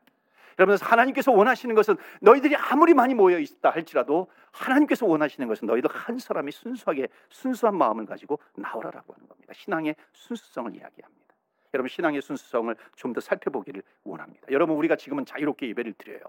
여러분 0.58 0.76
하나님께서 0.80 1.30
원하시는 1.30 1.72
것은 1.74 1.96
너희들이 2.20 2.56
아무리 2.56 2.92
많이 2.92 3.14
모여 3.14 3.38
있다 3.38 3.70
할지라도 3.70 4.28
하나님께서 4.50 5.06
원하시는 5.06 5.46
것은 5.46 5.66
너희들 5.68 5.88
한 5.90 6.18
사람이 6.18 6.50
순수하게 6.50 7.08
순수한 7.28 7.76
마음을 7.76 8.06
가지고 8.06 8.40
나오라라고 8.56 9.14
하는 9.14 9.28
겁니다. 9.28 9.52
신앙의 9.54 9.94
순수성을 10.12 10.74
이야기합니다. 10.74 11.34
여러분 11.74 11.88
신앙의 11.88 12.22
순수성을 12.22 12.74
좀 12.96 13.12
더 13.12 13.20
살펴보기를 13.20 13.82
원합니다. 14.02 14.48
여러분 14.50 14.76
우리가 14.76 14.96
지금은 14.96 15.24
자유롭게 15.26 15.68
예배를 15.68 15.92
드려요. 15.92 16.20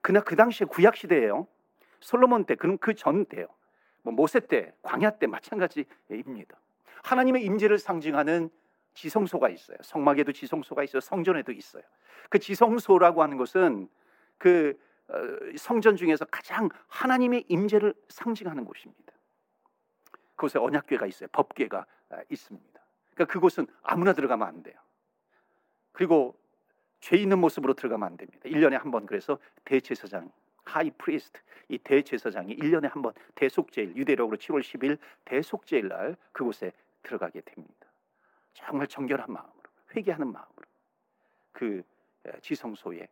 그나 0.00 0.20
그 0.20 0.34
당시에 0.34 0.66
구약 0.66 0.96
시대예요. 0.96 1.46
솔로몬 2.00 2.44
때, 2.44 2.54
그럼 2.54 2.76
그 2.78 2.94
전 2.94 3.24
때요. 3.24 3.46
뭐 4.02 4.12
모세 4.12 4.40
때, 4.40 4.74
광야 4.82 5.12
때 5.12 5.26
마찬가지입니다. 5.26 6.56
하나님의 7.04 7.44
임재를 7.44 7.78
상징하는 7.78 8.50
지성소가 8.94 9.48
있어요. 9.50 9.76
성막에도 9.82 10.32
지성소가 10.32 10.82
있어요. 10.84 11.00
성전에도 11.00 11.52
있어요. 11.52 11.82
그 12.30 12.38
지성소라고 12.38 13.22
하는 13.22 13.36
것은 13.36 13.88
그 14.38 14.78
어, 15.08 15.14
성전 15.58 15.96
중에서 15.96 16.24
가장 16.24 16.70
하나님의 16.88 17.44
임재를 17.48 17.94
상징하는 18.08 18.64
곳입니다. 18.64 19.12
그곳에 20.34 20.58
언약궤가 20.58 21.06
있어요. 21.06 21.28
법궤가 21.32 21.86
아, 22.10 22.16
있습니다. 22.30 22.80
그러니까 23.14 23.32
그곳은 23.32 23.66
아무나 23.82 24.12
들어가면 24.14 24.48
안 24.48 24.62
돼요. 24.62 24.76
그리고 25.92 26.34
죄 27.00 27.16
있는 27.18 27.38
모습으로 27.38 27.74
들어가면 27.74 28.06
안 28.06 28.16
됩니다. 28.16 28.40
1년에 28.48 28.78
한 28.78 28.90
번 28.90 29.04
그래서 29.04 29.38
대제사장 29.66 30.32
high 30.64 30.90
priest 30.90 31.38
이 31.68 31.76
대제사장이 31.76 32.56
1년에 32.56 32.90
한 32.90 33.02
번 33.02 33.12
대속죄일 33.34 33.94
유대력으로 33.94 34.38
7월 34.38 34.60
10일 34.62 34.98
대속제일 35.26 35.88
날 35.88 36.16
그곳에 36.32 36.72
들어가게 37.04 37.40
됩니다. 37.42 37.86
정말 38.52 38.88
정결한 38.88 39.32
마음으로 39.32 39.62
회개하는 39.94 40.26
마음으로 40.32 40.66
그 41.52 41.82
지성소에 42.40 43.06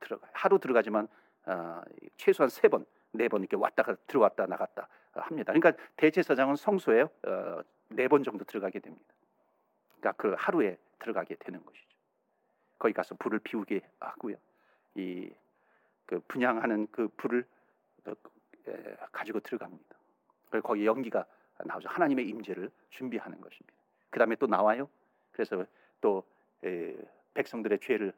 들어가요. 0.00 0.30
하루 0.34 0.58
들어가지만 0.58 1.06
어, 1.46 1.82
최소한 2.16 2.48
세 2.48 2.66
번, 2.68 2.84
네 3.12 3.28
번 3.28 3.42
이렇게 3.42 3.56
왔다가 3.56 3.94
들어왔다 4.06 4.46
나갔다 4.46 4.88
합니다. 5.12 5.52
그러니까 5.52 5.80
대제사장은 5.96 6.56
성소에 6.56 7.02
어, 7.02 7.62
네번 7.90 8.24
정도 8.24 8.44
들어가게 8.44 8.80
됩니다. 8.80 9.14
그러니까 10.00 10.12
그 10.20 10.34
하루에 10.36 10.76
들어가게 10.98 11.36
되는 11.36 11.64
것이죠. 11.64 11.96
거기 12.78 12.92
가서 12.92 13.14
불을 13.14 13.38
피우게 13.38 13.80
하고요. 14.00 14.36
이 14.96 15.30
그 16.06 16.20
분양하는 16.28 16.86
그 16.90 17.08
불을 17.16 17.46
어, 18.06 18.12
가지고 19.12 19.40
들어갑니다. 19.40 19.96
그리고 20.50 20.68
거기 20.68 20.86
연기가 20.86 21.24
나오죠. 21.64 21.88
하나님의 21.88 22.28
임재를 22.28 22.70
준비하는 22.90 23.40
것입니다. 23.40 23.74
그 24.10 24.18
다음에 24.18 24.36
또 24.36 24.46
나와요. 24.46 24.88
그래서 25.32 25.64
또 26.00 26.24
에, 26.64 26.96
백성들의 27.34 27.78
죄를 27.80 28.12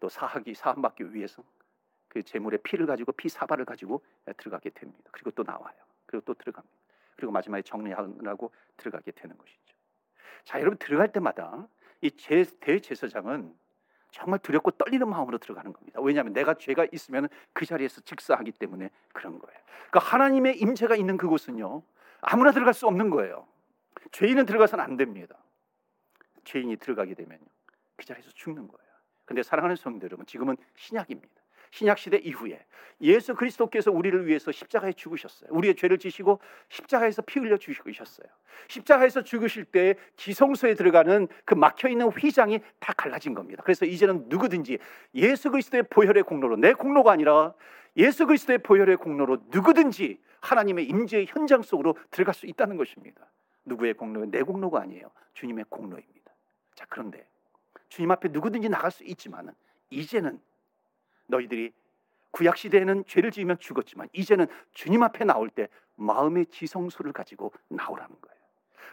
또 0.00 0.08
사하기 0.08 0.54
사함받기 0.54 1.14
위해서 1.14 1.42
그 2.08 2.22
제물의 2.22 2.60
피를 2.62 2.86
가지고 2.86 3.12
피 3.12 3.28
사발을 3.28 3.64
가지고 3.64 4.02
들어가게 4.36 4.70
됩니다. 4.70 5.10
그리고 5.12 5.30
또 5.30 5.42
나와요. 5.42 5.74
그리고 6.06 6.24
또 6.24 6.34
들어갑니다. 6.34 6.76
그리고 7.16 7.32
마지막에 7.32 7.62
정리하고 7.62 8.50
들어가게 8.76 9.12
되는 9.12 9.36
것이죠. 9.38 9.74
자, 10.44 10.60
여러분 10.60 10.76
들어갈 10.78 11.12
때마다 11.12 11.66
이 12.00 12.10
대제사장은 12.10 13.54
정말 14.10 14.38
두렵고 14.40 14.72
떨리는 14.72 15.08
마음으로 15.08 15.38
들어가는 15.38 15.72
겁니다. 15.72 16.00
왜냐하면 16.02 16.34
내가 16.34 16.54
죄가 16.54 16.86
있으면 16.92 17.28
그 17.52 17.64
자리에서 17.64 18.02
직사하기 18.02 18.52
때문에 18.52 18.90
그런 19.12 19.38
거예요. 19.38 19.58
그러니까 19.90 20.00
하나님의 20.00 20.58
임재가 20.58 20.96
있는 20.96 21.16
그곳은요 21.16 21.82
아무나 22.22 22.52
들어갈 22.52 22.72
수 22.72 22.86
없는 22.86 23.10
거예요. 23.10 23.46
죄인은 24.12 24.46
들어가서는 24.46 24.82
안 24.82 24.96
됩니다. 24.96 25.36
죄인이 26.44 26.76
들어가게 26.76 27.14
되면 27.14 27.38
그 27.96 28.06
자리에서 28.06 28.30
죽는 28.32 28.68
거예요. 28.68 28.92
근데 29.24 29.42
사랑하는 29.42 29.76
성도 29.76 30.04
여러분, 30.06 30.24
지금은 30.26 30.56
신약입니다. 30.76 31.41
신약 31.72 31.98
시대 31.98 32.18
이후에 32.18 32.64
예수 33.00 33.34
그리스도께서 33.34 33.90
우리를 33.90 34.26
위해서 34.26 34.52
십자가에 34.52 34.92
죽으셨어요. 34.92 35.50
우리의 35.50 35.74
죄를 35.74 35.98
지시고 35.98 36.38
십자가에서 36.68 37.22
피 37.22 37.40
흘려 37.40 37.56
죽으셨어요. 37.56 38.28
십자가에서 38.68 39.22
죽으실 39.22 39.64
때 39.64 39.96
지성소에 40.16 40.74
들어가는 40.74 41.26
그 41.44 41.54
막혀 41.54 41.88
있는 41.88 42.08
휘장이 42.08 42.60
다 42.78 42.92
갈라진 42.92 43.34
겁니다. 43.34 43.62
그래서 43.64 43.84
이제는 43.86 44.26
누구든지 44.28 44.78
예수 45.14 45.50
그리스도의 45.50 45.84
보혈의 45.90 46.22
공로로 46.22 46.56
내 46.56 46.74
공로가 46.74 47.10
아니라 47.10 47.54
예수 47.96 48.26
그리스도의 48.26 48.58
보혈의 48.58 48.98
공로로 48.98 49.38
누구든지 49.48 50.20
하나님의 50.40 50.86
임재의 50.86 51.26
현장 51.26 51.62
속으로 51.62 51.96
들어갈 52.10 52.34
수 52.34 52.46
있다는 52.46 52.76
것입니다. 52.76 53.26
누구의 53.64 53.94
공로는 53.94 54.30
내 54.30 54.42
공로가 54.42 54.80
아니에요. 54.80 55.10
주님의 55.34 55.64
공로입니다. 55.68 56.32
자, 56.74 56.84
그런데 56.88 57.26
주님 57.88 58.10
앞에 58.10 58.28
누구든지 58.28 58.68
나갈 58.68 58.90
수 58.90 59.04
있지만은 59.04 59.52
이제는 59.90 60.38
너희들이 61.32 61.72
구약 62.30 62.56
시대에는 62.56 63.04
죄를 63.06 63.30
지으면 63.30 63.58
죽었지만 63.58 64.08
이제는 64.12 64.46
주님 64.72 65.02
앞에 65.02 65.24
나올 65.24 65.50
때 65.50 65.68
마음의 65.96 66.46
지성소를 66.46 67.12
가지고 67.12 67.52
나오라는 67.68 68.14
거예요. 68.20 68.32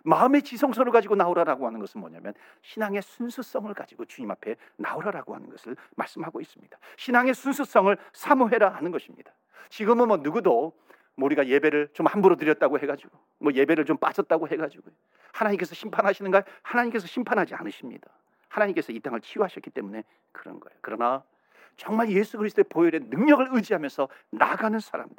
마음의 0.03 0.43
지성소를 0.43 0.91
가지고 0.91 1.15
나오라라고 1.15 1.67
하는 1.67 1.79
것은 1.79 1.99
뭐냐면 1.99 2.33
신앙의 2.61 3.01
순수성을 3.01 3.73
가지고 3.73 4.05
주님 4.05 4.31
앞에 4.31 4.55
나오라라고 4.77 5.35
하는 5.35 5.49
것을 5.49 5.75
말씀하고 5.95 6.39
있습니다. 6.41 6.77
신앙의 6.97 7.33
순수성을 7.33 7.97
사모해라 8.13 8.69
하는 8.69 8.91
것입니다. 8.91 9.31
지금은 9.69 10.07
뭐 10.07 10.17
누구도 10.17 10.73
뭐 11.15 11.25
우리가 11.25 11.47
예배를 11.47 11.89
좀 11.93 12.07
함부로 12.07 12.37
드렸다고 12.37 12.79
해가지고 12.79 13.17
뭐 13.39 13.53
예배를 13.53 13.85
좀 13.85 13.97
빠졌다고 13.97 14.47
해가지고 14.47 14.89
하나님께서 15.33 15.75
심판하시는가? 15.75 16.43
하나님께서 16.61 17.07
심판하지 17.07 17.55
않으십니다. 17.55 18.09
하나님께서 18.47 18.93
이 18.93 18.99
땅을 18.99 19.19
치유하셨기 19.21 19.69
때문에 19.69 20.03
그런 20.31 20.59
거예요. 20.59 20.77
그러나 20.81 21.23
정말 21.79 22.11
예수 22.11 22.37
그리스도의 22.37 22.65
보혈의 22.69 22.99
능력을 23.05 23.47
의지하면서 23.51 24.09
나가는 24.31 24.77
사람들, 24.77 25.15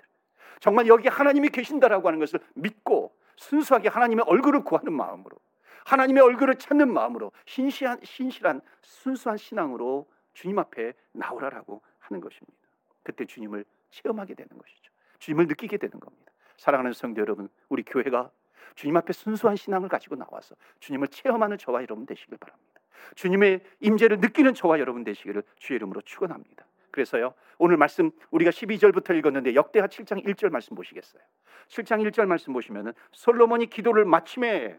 정말 0.61 0.87
여기 0.89 1.09
하나님이 1.09 1.49
계신다라고 1.49 2.07
하는 2.07 2.21
것을 2.21 2.39
믿고 2.55 3.17
순수하게 3.37 3.89
하나님의 3.89 4.27
얼굴을 4.29 4.63
구하는 4.63 4.93
마음으로 4.93 5.39
하나님의 5.87 6.23
얼굴을 6.23 6.57
찾는 6.57 6.93
마음으로 6.93 7.33
신실한, 7.47 8.01
신실한 8.05 8.61
순수한 8.83 9.39
신앙으로 9.39 10.07
주님 10.35 10.59
앞에 10.59 10.93
나오라라고 11.13 11.81
하는 11.99 12.21
것입니다. 12.21 12.59
그때 13.03 13.25
주님을 13.25 13.65
체험하게 13.89 14.35
되는 14.35 14.51
것이죠. 14.51 14.93
주님을 15.19 15.47
느끼게 15.47 15.79
되는 15.79 15.99
겁니다. 15.99 16.31
사랑하는 16.59 16.93
성도 16.93 17.23
여러분, 17.23 17.49
우리 17.71 17.83
교회가 17.83 18.31
주님 18.75 18.99
앞에 18.99 19.15
순수한 19.15 19.57
신앙을 19.57 19.89
가지고 19.89 20.17
나와서 20.17 20.55
주님을 20.81 21.09
체험하는 21.09 21.57
저와 21.57 21.81
여러분 21.81 22.05
되시길 22.05 22.37
바랍니다. 22.37 22.80
주님의 23.15 23.61
임재를 23.81 24.19
느끼는 24.21 24.55
저와 24.55 24.79
여러분 24.79 25.05
되시기를 25.05 25.43
주의 25.57 25.77
이름으로 25.77 26.01
축원합니다. 26.03 26.67
그래서요. 26.91 27.35
오늘 27.59 27.77
말씀 27.77 28.11
우리가 28.31 28.51
12절부터 28.51 29.17
읽었는데 29.17 29.55
역대하 29.55 29.87
7장 29.87 30.25
1절 30.25 30.51
말씀 30.51 30.75
보시겠어요? 30.75 31.23
7장 31.69 32.09
1절 32.09 32.27
말씀 32.27 32.53
보시면은 32.53 32.93
솔로몬이 33.13 33.67
기도를 33.67 34.05
마침에 34.05 34.79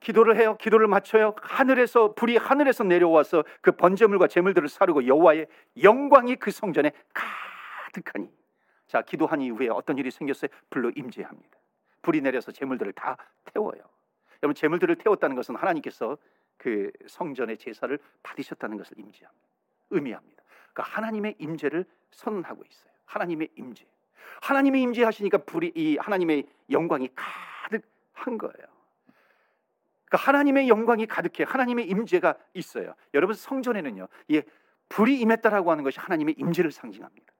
기도를 0.00 0.36
해요. 0.36 0.56
기도를 0.60 0.86
마쳐요. 0.86 1.34
하늘에서 1.40 2.12
불이 2.12 2.36
하늘에서 2.36 2.84
내려와서 2.84 3.44
그 3.62 3.72
번제물과 3.72 4.28
제물들을 4.28 4.68
사르고 4.68 5.06
여호와의 5.06 5.46
영광이 5.82 6.36
그 6.36 6.50
성전에 6.50 6.92
가득하니 7.92 8.30
자 8.86 9.00
기도한 9.00 9.40
이후에 9.40 9.68
어떤 9.68 9.96
일이 9.96 10.10
생겼어요? 10.10 10.50
불로 10.68 10.90
임재합니다. 10.94 11.58
불이 12.02 12.20
내려서 12.20 12.52
제물들을 12.52 12.92
다 12.92 13.16
태워요. 13.46 13.80
여러분 14.44 14.54
제물들을 14.54 14.96
태웠다는 14.96 15.36
것은 15.36 15.56
하나님께서 15.56 16.18
그 16.58 16.92
성전의 17.06 17.56
제사를 17.56 17.98
받으셨다는 18.22 18.76
것을 18.76 18.98
임지합니다. 18.98 19.48
의미합니다. 19.88 20.42
그러니까 20.72 20.82
하나님의 20.82 21.36
임재를 21.38 21.86
선언하고 22.10 22.62
있어요. 22.68 22.92
하나님의 23.06 23.48
임재. 23.56 23.86
하나님의 24.42 24.82
임재하시니까 24.82 25.38
불이 25.38 25.72
이 25.74 25.96
하나님의 25.96 26.46
영광이 26.70 27.08
가득한 27.14 28.36
거예요. 28.36 28.66
그러니까 30.04 30.28
하나님의 30.28 30.68
영광이 30.68 31.06
가득해 31.06 31.48
하나님의 31.48 31.88
임재가 31.88 32.36
있어요. 32.52 32.94
여러분 33.14 33.34
성전에는요, 33.34 34.08
예, 34.32 34.42
불이 34.90 35.20
임했다라고 35.20 35.70
하는 35.70 35.84
것이 35.84 35.98
하나님의 36.00 36.34
임재를 36.36 36.70
상징합니다. 36.70 37.32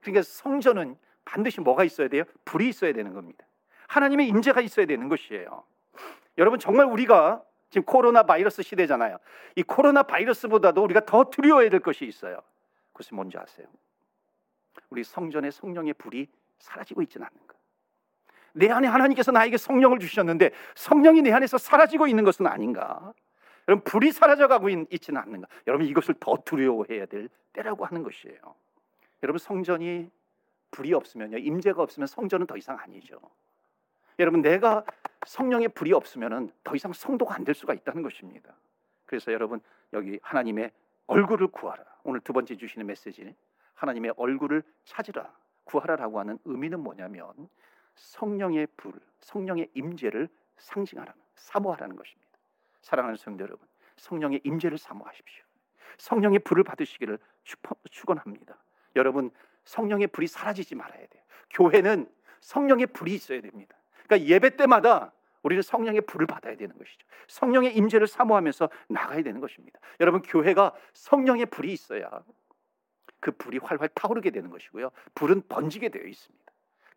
그러니까 0.00 0.22
성전은 0.22 0.96
반드시 1.24 1.60
뭐가 1.60 1.82
있어야 1.82 2.06
돼요? 2.06 2.22
불이 2.44 2.68
있어야 2.68 2.92
되는 2.92 3.12
겁니다. 3.12 3.44
하나님의 3.88 4.28
임재가 4.28 4.60
있어야 4.60 4.86
되는 4.86 5.08
것이에요. 5.08 5.64
여러분 6.38 6.58
정말 6.58 6.86
우리가 6.86 7.42
지금 7.70 7.84
코로나 7.84 8.22
바이러스 8.22 8.62
시대잖아요. 8.62 9.18
이 9.56 9.62
코로나 9.62 10.02
바이러스보다도 10.02 10.82
우리가 10.82 11.04
더 11.04 11.24
두려워해야 11.24 11.70
될 11.70 11.80
것이 11.80 12.04
있어요. 12.04 12.40
그것이 12.92 13.14
뭔지 13.14 13.36
아세요? 13.36 13.66
우리 14.90 15.02
성전의 15.02 15.52
성령의 15.52 15.94
불이 15.94 16.28
사라지고 16.58 17.02
있지는 17.02 17.26
않는 17.26 17.46
가? 17.46 17.54
내 18.52 18.70
안에 18.70 18.86
하나님께서 18.86 19.32
나에게 19.32 19.56
성령을 19.56 19.98
주셨는데 19.98 20.52
성령이 20.76 21.22
내 21.22 21.32
안에서 21.32 21.58
사라지고 21.58 22.06
있는 22.06 22.22
것은 22.22 22.46
아닌가? 22.46 23.12
여러분 23.66 23.82
불이 23.84 24.12
사라져가고 24.12 24.68
있지는 24.68 25.20
않는가? 25.20 25.48
여러분 25.66 25.86
이것을 25.86 26.14
더 26.20 26.36
두려워해야 26.44 27.06
될 27.06 27.28
때라고 27.52 27.84
하는 27.84 28.02
것이에요. 28.02 28.38
여러분 29.22 29.38
성전이 29.38 30.10
불이 30.70 30.92
없으면요, 30.92 31.38
임재가 31.38 31.82
없으면 31.82 32.06
성전은 32.06 32.46
더 32.46 32.56
이상 32.56 32.78
아니죠. 32.78 33.18
여러분 34.18 34.42
내가 34.42 34.84
성령의 35.26 35.68
불이 35.68 35.92
없으면은 35.92 36.50
더 36.62 36.74
이상 36.74 36.92
성도가 36.92 37.34
안 37.34 37.44
될 37.44 37.54
수가 37.54 37.74
있다는 37.74 38.02
것입니다. 38.02 38.54
그래서 39.06 39.32
여러분 39.32 39.60
여기 39.92 40.18
하나님의 40.22 40.70
얼굴을 41.06 41.48
구하라. 41.48 41.84
오늘 42.04 42.20
두 42.20 42.32
번째 42.32 42.56
주시는 42.56 42.86
메시지 42.86 43.34
하나님의 43.74 44.14
얼굴을 44.16 44.62
찾으라. 44.84 45.32
구하라라고 45.64 46.20
하는 46.20 46.38
의미는 46.44 46.80
뭐냐면 46.80 47.32
성령의 47.94 48.68
불, 48.76 48.92
성령의 49.20 49.70
임재를 49.74 50.28
상징하라는 50.58 51.20
사모하라는 51.36 51.96
것입니다. 51.96 52.30
사랑하는 52.82 53.16
성도 53.16 53.44
여러분, 53.44 53.66
성령의 53.96 54.40
임재를 54.44 54.78
사모하십시오. 54.78 55.44
성령의 55.98 56.40
불을 56.40 56.64
받으시기를 56.64 57.18
축원합니다. 57.90 58.56
여러분, 58.96 59.30
성령의 59.64 60.08
불이 60.08 60.26
사라지지 60.26 60.74
말아야 60.74 61.06
돼요. 61.06 61.22
교회는 61.50 62.10
성령의 62.40 62.86
불이 62.88 63.14
있어야 63.14 63.40
됩니다. 63.40 63.76
그러니까 64.06 64.28
예배 64.28 64.56
때마다 64.56 65.12
우리는 65.42 65.62
성령의 65.62 66.02
불을 66.02 66.26
받아야 66.26 66.56
되는 66.56 66.76
것이죠. 66.76 67.06
성령의 67.28 67.76
임재를 67.76 68.06
사모하면서 68.06 68.70
나가야 68.88 69.22
되는 69.22 69.40
것입니다. 69.40 69.78
여러분 70.00 70.22
교회가 70.22 70.72
성령의 70.92 71.46
불이 71.46 71.72
있어야 71.72 72.08
그 73.20 73.30
불이 73.32 73.58
활활 73.58 73.88
타오르게 73.94 74.30
되는 74.30 74.50
것이고요. 74.50 74.90
불은 75.14 75.42
번지게 75.48 75.90
되어 75.90 76.04
있습니다. 76.04 76.44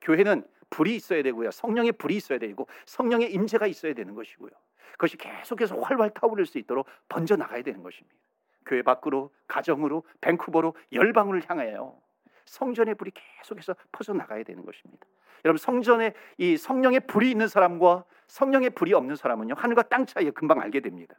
교회는 0.01 0.45
불이 0.69 0.95
있어야 0.95 1.23
되고요. 1.23 1.51
성령의 1.51 1.93
불이 1.93 2.15
있어야 2.15 2.39
되고 2.39 2.67
성령의 2.85 3.33
임재가 3.33 3.67
있어야 3.67 3.93
되는 3.93 4.15
것이고요. 4.15 4.51
그것이 4.93 5.17
계속해서 5.17 5.79
활활 5.79 6.09
타오를 6.09 6.45
수 6.45 6.57
있도록 6.57 6.87
번져 7.07 7.35
나가야 7.35 7.63
되는 7.63 7.83
것입니다. 7.83 8.15
교회 8.65 8.81
밖으로 8.81 9.31
가정으로 9.47 10.03
밴쿠버로 10.21 10.75
열방을 10.91 11.49
향하여 11.49 11.97
성전의 12.47 12.95
불이 12.95 13.11
계속해서 13.13 13.75
퍼져 13.91 14.13
나가야 14.13 14.43
되는 14.43 14.65
것입니다. 14.65 15.05
여러분 15.45 15.57
성전에 15.57 16.13
이 16.37 16.57
성령의 16.57 17.01
불이 17.01 17.29
있는 17.29 17.47
사람과 17.47 18.03
성령의 18.27 18.71
불이 18.71 18.93
없는 18.93 19.15
사람은요 19.15 19.53
하늘과 19.55 19.83
땅 19.83 20.05
차이에 20.05 20.31
금방 20.31 20.59
알게 20.59 20.79
됩니다. 20.79 21.15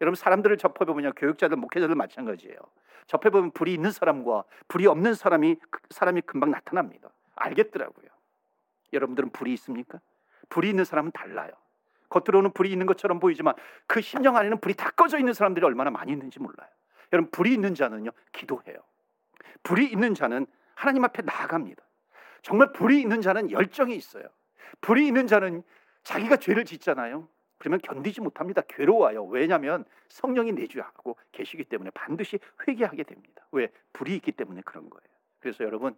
여러분 0.00 0.16
사람들을 0.16 0.56
접해보면요 0.58 1.12
교육자들 1.16 1.56
목회자들 1.56 1.94
마찬가지예요. 1.94 2.58
접해보면 3.06 3.52
불이 3.52 3.72
있는 3.72 3.90
사람과 3.90 4.44
불이 4.68 4.86
없는 4.86 5.14
사람이 5.14 5.56
사람이 5.90 6.22
금방 6.22 6.50
나타납니다. 6.50 7.10
알겠더라고요. 7.36 8.08
여러분들은 8.92 9.30
불이 9.30 9.52
있습니까? 9.54 10.00
불이 10.48 10.70
있는 10.70 10.84
사람은 10.84 11.12
달라요. 11.12 11.52
겉으로는 12.08 12.52
불이 12.52 12.70
있는 12.72 12.86
것처럼 12.86 13.20
보이지만 13.20 13.54
그 13.86 14.00
심령 14.00 14.36
안에는 14.36 14.60
불이 14.60 14.74
다 14.74 14.90
꺼져 14.90 15.18
있는 15.18 15.32
사람들이 15.32 15.64
얼마나 15.64 15.90
많이 15.90 16.12
있는지 16.12 16.38
몰라요. 16.38 16.68
여러분 17.12 17.30
불이 17.30 17.52
있는 17.52 17.74
자는요 17.74 18.10
기도해요. 18.32 18.76
불이 19.62 19.86
있는 19.86 20.14
자는 20.14 20.46
하나님 20.74 21.04
앞에 21.04 21.22
나아갑니다. 21.22 21.82
정말 22.42 22.72
불이 22.72 23.00
있는 23.00 23.20
자는 23.20 23.50
열정이 23.50 23.94
있어요. 23.94 24.24
불이 24.80 25.06
있는 25.06 25.26
자는 25.26 25.62
자기가 26.02 26.36
죄를 26.36 26.64
짓잖아요. 26.64 27.28
그러면 27.58 27.80
견디지 27.80 28.20
못합니다. 28.20 28.62
괴로워요. 28.62 29.24
왜냐하면 29.24 29.84
성령이 30.08 30.52
내주하고 30.52 31.16
계시기 31.32 31.64
때문에 31.64 31.90
반드시 31.90 32.38
회개하게 32.66 33.02
됩니다. 33.02 33.46
왜? 33.50 33.68
불이 33.92 34.14
있기 34.16 34.32
때문에 34.32 34.62
그런 34.64 34.88
거예요. 34.88 35.08
그래서 35.40 35.64
여러분 35.64 35.96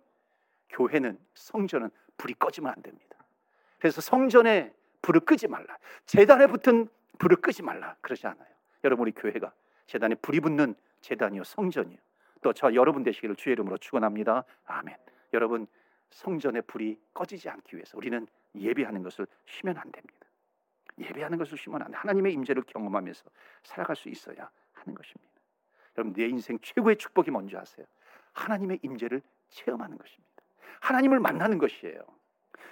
교회는 0.70 1.18
성전은 1.34 1.90
불이 2.16 2.34
꺼지면 2.34 2.72
안 2.74 2.82
됩니다. 2.82 3.16
그래서 3.78 4.00
성전에 4.00 4.72
불을 5.02 5.20
끄지 5.20 5.48
말라. 5.48 5.76
재단에 6.06 6.46
붙은 6.46 6.88
불을 7.18 7.36
끄지 7.36 7.62
말라. 7.62 7.96
그러지 8.00 8.26
않아요. 8.26 8.48
여러분 8.84 9.02
우리 9.02 9.12
교회가 9.12 9.52
재단에 9.86 10.14
불이 10.14 10.40
붙는 10.40 10.74
재단이요 11.00 11.44
성전이요. 11.44 11.98
또 12.42 12.52
저 12.52 12.74
여러분 12.74 13.02
되시기를 13.02 13.36
주의 13.36 13.52
이름으로 13.52 13.78
축원합니다. 13.78 14.44
아멘. 14.64 14.96
여러분 15.34 15.66
성전의 16.10 16.62
불이 16.62 16.98
꺼지지 17.14 17.48
않기 17.48 17.76
위해서 17.76 17.96
우리는 17.96 18.26
예배하는 18.54 19.02
것을 19.02 19.26
쉬면 19.46 19.76
안 19.76 19.90
됩니다. 19.92 20.26
예배하는 20.98 21.38
것을 21.38 21.56
쉬면 21.56 21.82
안 21.82 21.90
돼. 21.90 21.96
하나님의 21.96 22.32
임재를 22.32 22.64
경험하면서 22.66 23.24
살아갈 23.62 23.96
수 23.96 24.08
있어야 24.08 24.50
하는 24.72 24.94
것입니다. 24.94 25.32
여러분 25.96 26.12
내 26.14 26.26
인생 26.26 26.58
최고의 26.60 26.96
축복이 26.96 27.30
뭔지 27.30 27.56
아세요? 27.56 27.86
하나님의 28.32 28.80
임재를 28.82 29.22
체험하는 29.48 29.98
것입니다. 29.98 30.30
하나님을 30.80 31.20
만나는 31.20 31.58
것이에요. 31.58 32.00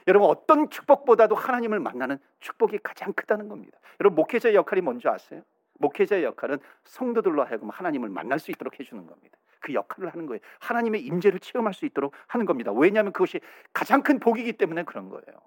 여러분 0.06 0.30
어떤 0.30 0.70
축복보다도 0.70 1.34
하나님을 1.34 1.80
만나는 1.80 2.18
축복이 2.40 2.78
가장 2.78 3.12
크다는 3.12 3.48
겁니다. 3.48 3.78
여러분 4.00 4.16
목회자의 4.16 4.54
역할이 4.54 4.80
뭔지 4.80 5.08
아세요? 5.08 5.42
목회자의 5.74 6.24
역할은 6.24 6.58
성도들로 6.84 7.44
하여금 7.44 7.70
하나님을 7.70 8.08
만날 8.08 8.38
수 8.38 8.50
있도록 8.50 8.80
해주는 8.80 9.06
겁니다. 9.06 9.38
그 9.60 9.74
역할을 9.74 10.10
하는 10.10 10.26
거예요. 10.26 10.40
하나님의 10.60 11.02
임재를 11.04 11.40
체험할 11.40 11.74
수 11.74 11.84
있도록 11.86 12.14
하는 12.26 12.46
겁니다. 12.46 12.72
왜냐하면 12.72 13.12
그것이 13.12 13.40
가장 13.72 14.02
큰 14.02 14.18
복이기 14.18 14.54
때문에 14.54 14.84
그런 14.84 15.08
거예요. 15.08 15.40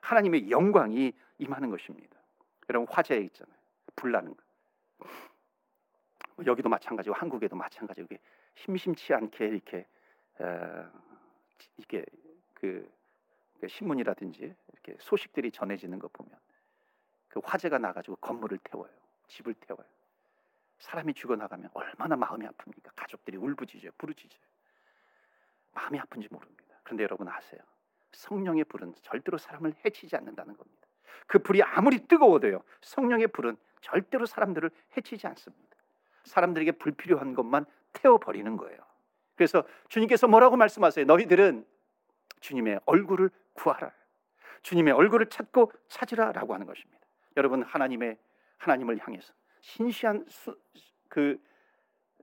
하나님의 0.00 0.50
영광이 0.50 1.12
임하는 1.38 1.70
것입니다. 1.70 2.16
여러분 2.68 2.86
화재 2.90 3.16
있잖아요. 3.16 3.56
불나는 3.96 4.34
거. 4.36 4.42
여기도 6.46 6.68
마찬가지고 6.68 7.14
한국에도 7.14 7.56
마찬가지고 7.56 8.14
심심치 8.54 9.14
않게 9.14 9.46
이렇게 9.46 9.86
어, 10.38 10.90
이게 11.78 12.04
그, 12.54 12.90
그 13.60 13.68
신문이라든지 13.68 14.54
이렇게 14.72 14.96
소식들이 15.00 15.50
전해지는 15.50 15.98
거 15.98 16.08
보면 16.08 16.32
그 17.28 17.40
화재가 17.42 17.78
나가지고 17.78 18.16
건물을 18.16 18.58
태워요, 18.64 18.90
집을 19.28 19.54
태워요. 19.54 19.86
사람이 20.78 21.14
죽어나가면 21.14 21.70
얼마나 21.74 22.16
마음이 22.16 22.46
아픕니까? 22.46 22.90
가족들이 22.94 23.36
울부짖어요, 23.36 23.90
부르짖어요. 23.98 24.40
마음이 25.72 25.98
아픈지 25.98 26.28
모릅니다. 26.30 26.78
그런데 26.82 27.02
여러분 27.02 27.28
아세요? 27.28 27.60
성령의 28.12 28.64
불은 28.64 28.94
절대로 29.02 29.38
사람을 29.38 29.74
해치지 29.84 30.16
않는다는 30.16 30.56
겁니다. 30.56 30.86
그 31.26 31.38
불이 31.38 31.62
아무리 31.62 32.06
뜨거워도요, 32.06 32.62
성령의 32.82 33.28
불은 33.28 33.56
절대로 33.80 34.26
사람들을 34.26 34.70
해치지 34.96 35.26
않습니다. 35.26 35.76
사람들에게 36.24 36.72
불필요한 36.72 37.34
것만 37.34 37.66
태워버리는 37.92 38.56
거예요. 38.56 38.78
그래서 39.36 39.64
주님께서 39.88 40.28
뭐라고 40.28 40.56
말씀하세요? 40.56 41.04
너희들은 41.06 41.66
주님의 42.40 42.80
얼굴을 42.86 43.30
구하라. 43.52 43.92
주님의 44.62 44.94
얼굴을 44.94 45.26
찾고 45.26 45.72
찾으라라고 45.88 46.54
하는 46.54 46.66
것입니다. 46.66 46.98
여러분 47.36 47.62
하나님의 47.62 48.18
하나님을 48.58 48.98
향해서 48.98 49.32
신시한 49.66 50.24
수, 50.28 50.56
그 51.08 51.42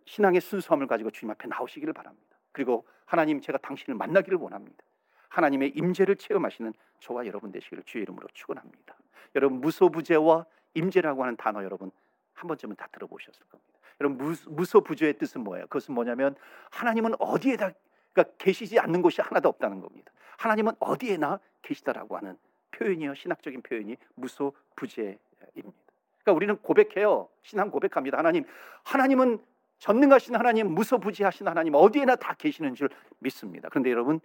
신앙의 0.06 0.40
순수함을 0.40 0.88
가지고 0.88 1.12
주님 1.12 1.32
앞에 1.32 1.48
나오시기를 1.48 1.94
바랍니다. 1.94 2.38
그리고 2.54 2.88
하나님 3.06 3.42
제가 3.42 3.58
당신을 3.58 3.98
만나기를 3.98 4.38
원합니다. 4.38 4.84
하나님의 5.28 5.74
임재를 5.76 6.16
체험하시는 6.16 6.74
저와 7.00 7.26
여러분 7.26 7.52
되시기를 7.52 7.84
주의 7.84 8.04
이름으로 8.04 8.28
축원합니다. 8.34 8.96
여러분 9.36 9.60
무소부재와 9.60 10.46
임재라고 10.74 11.24
하는 11.24 11.36
단어 11.36 11.64
여러분 11.64 11.92
한 12.34 12.48
번쯤은 12.48 12.78
다 12.78 12.88
들어보셨을 12.94 13.46
겁니다. 13.48 13.80
여러분 14.00 14.36
무소부재의 14.48 15.18
뜻은 15.18 15.42
뭐예요? 15.44 15.66
그것은 15.66 15.94
뭐냐면 15.94 16.36
하나님은 16.72 17.16
어디에다 17.20 17.72
그러니까 18.14 18.36
계시지 18.38 18.80
않는 18.80 19.02
곳이 19.02 19.22
하나도 19.22 19.50
없다는 19.50 19.82
겁니다. 19.82 20.14
하나님은 20.38 20.74
어디에나 20.80 21.40
계시다라고 21.62 22.16
하는 22.16 22.38
표현이요 22.72 23.16
신학적인 23.16 23.64
표현이 23.64 23.98
무소부재입니다. 24.16 25.83
그러니까 26.24 26.34
우리는 26.34 26.58
고백해요. 26.58 27.28
신앙 27.42 27.70
고백합니다. 27.70 28.18
하나님, 28.18 28.46
하나님은 28.84 29.40
전능하신 29.80 30.36
하나님, 30.36 30.74
무소부지하신 30.74 31.48
하나님 31.48 31.76
어디에나 31.76 32.16
다 32.16 32.34
계시는 32.38 32.76
줄 32.76 32.90
믿습니다. 33.20 33.70
그런데 33.70 33.92
여러분 33.92 34.22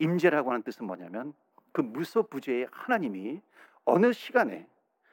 임재라고 0.00 0.50
하는 0.50 0.62
뜻은 0.62 0.86
뭐냐면 0.86 1.32
그 1.72 1.80
무소부지의 1.80 2.68
하나님이 2.70 3.40
어느 3.84 4.12
시간에 4.12 4.66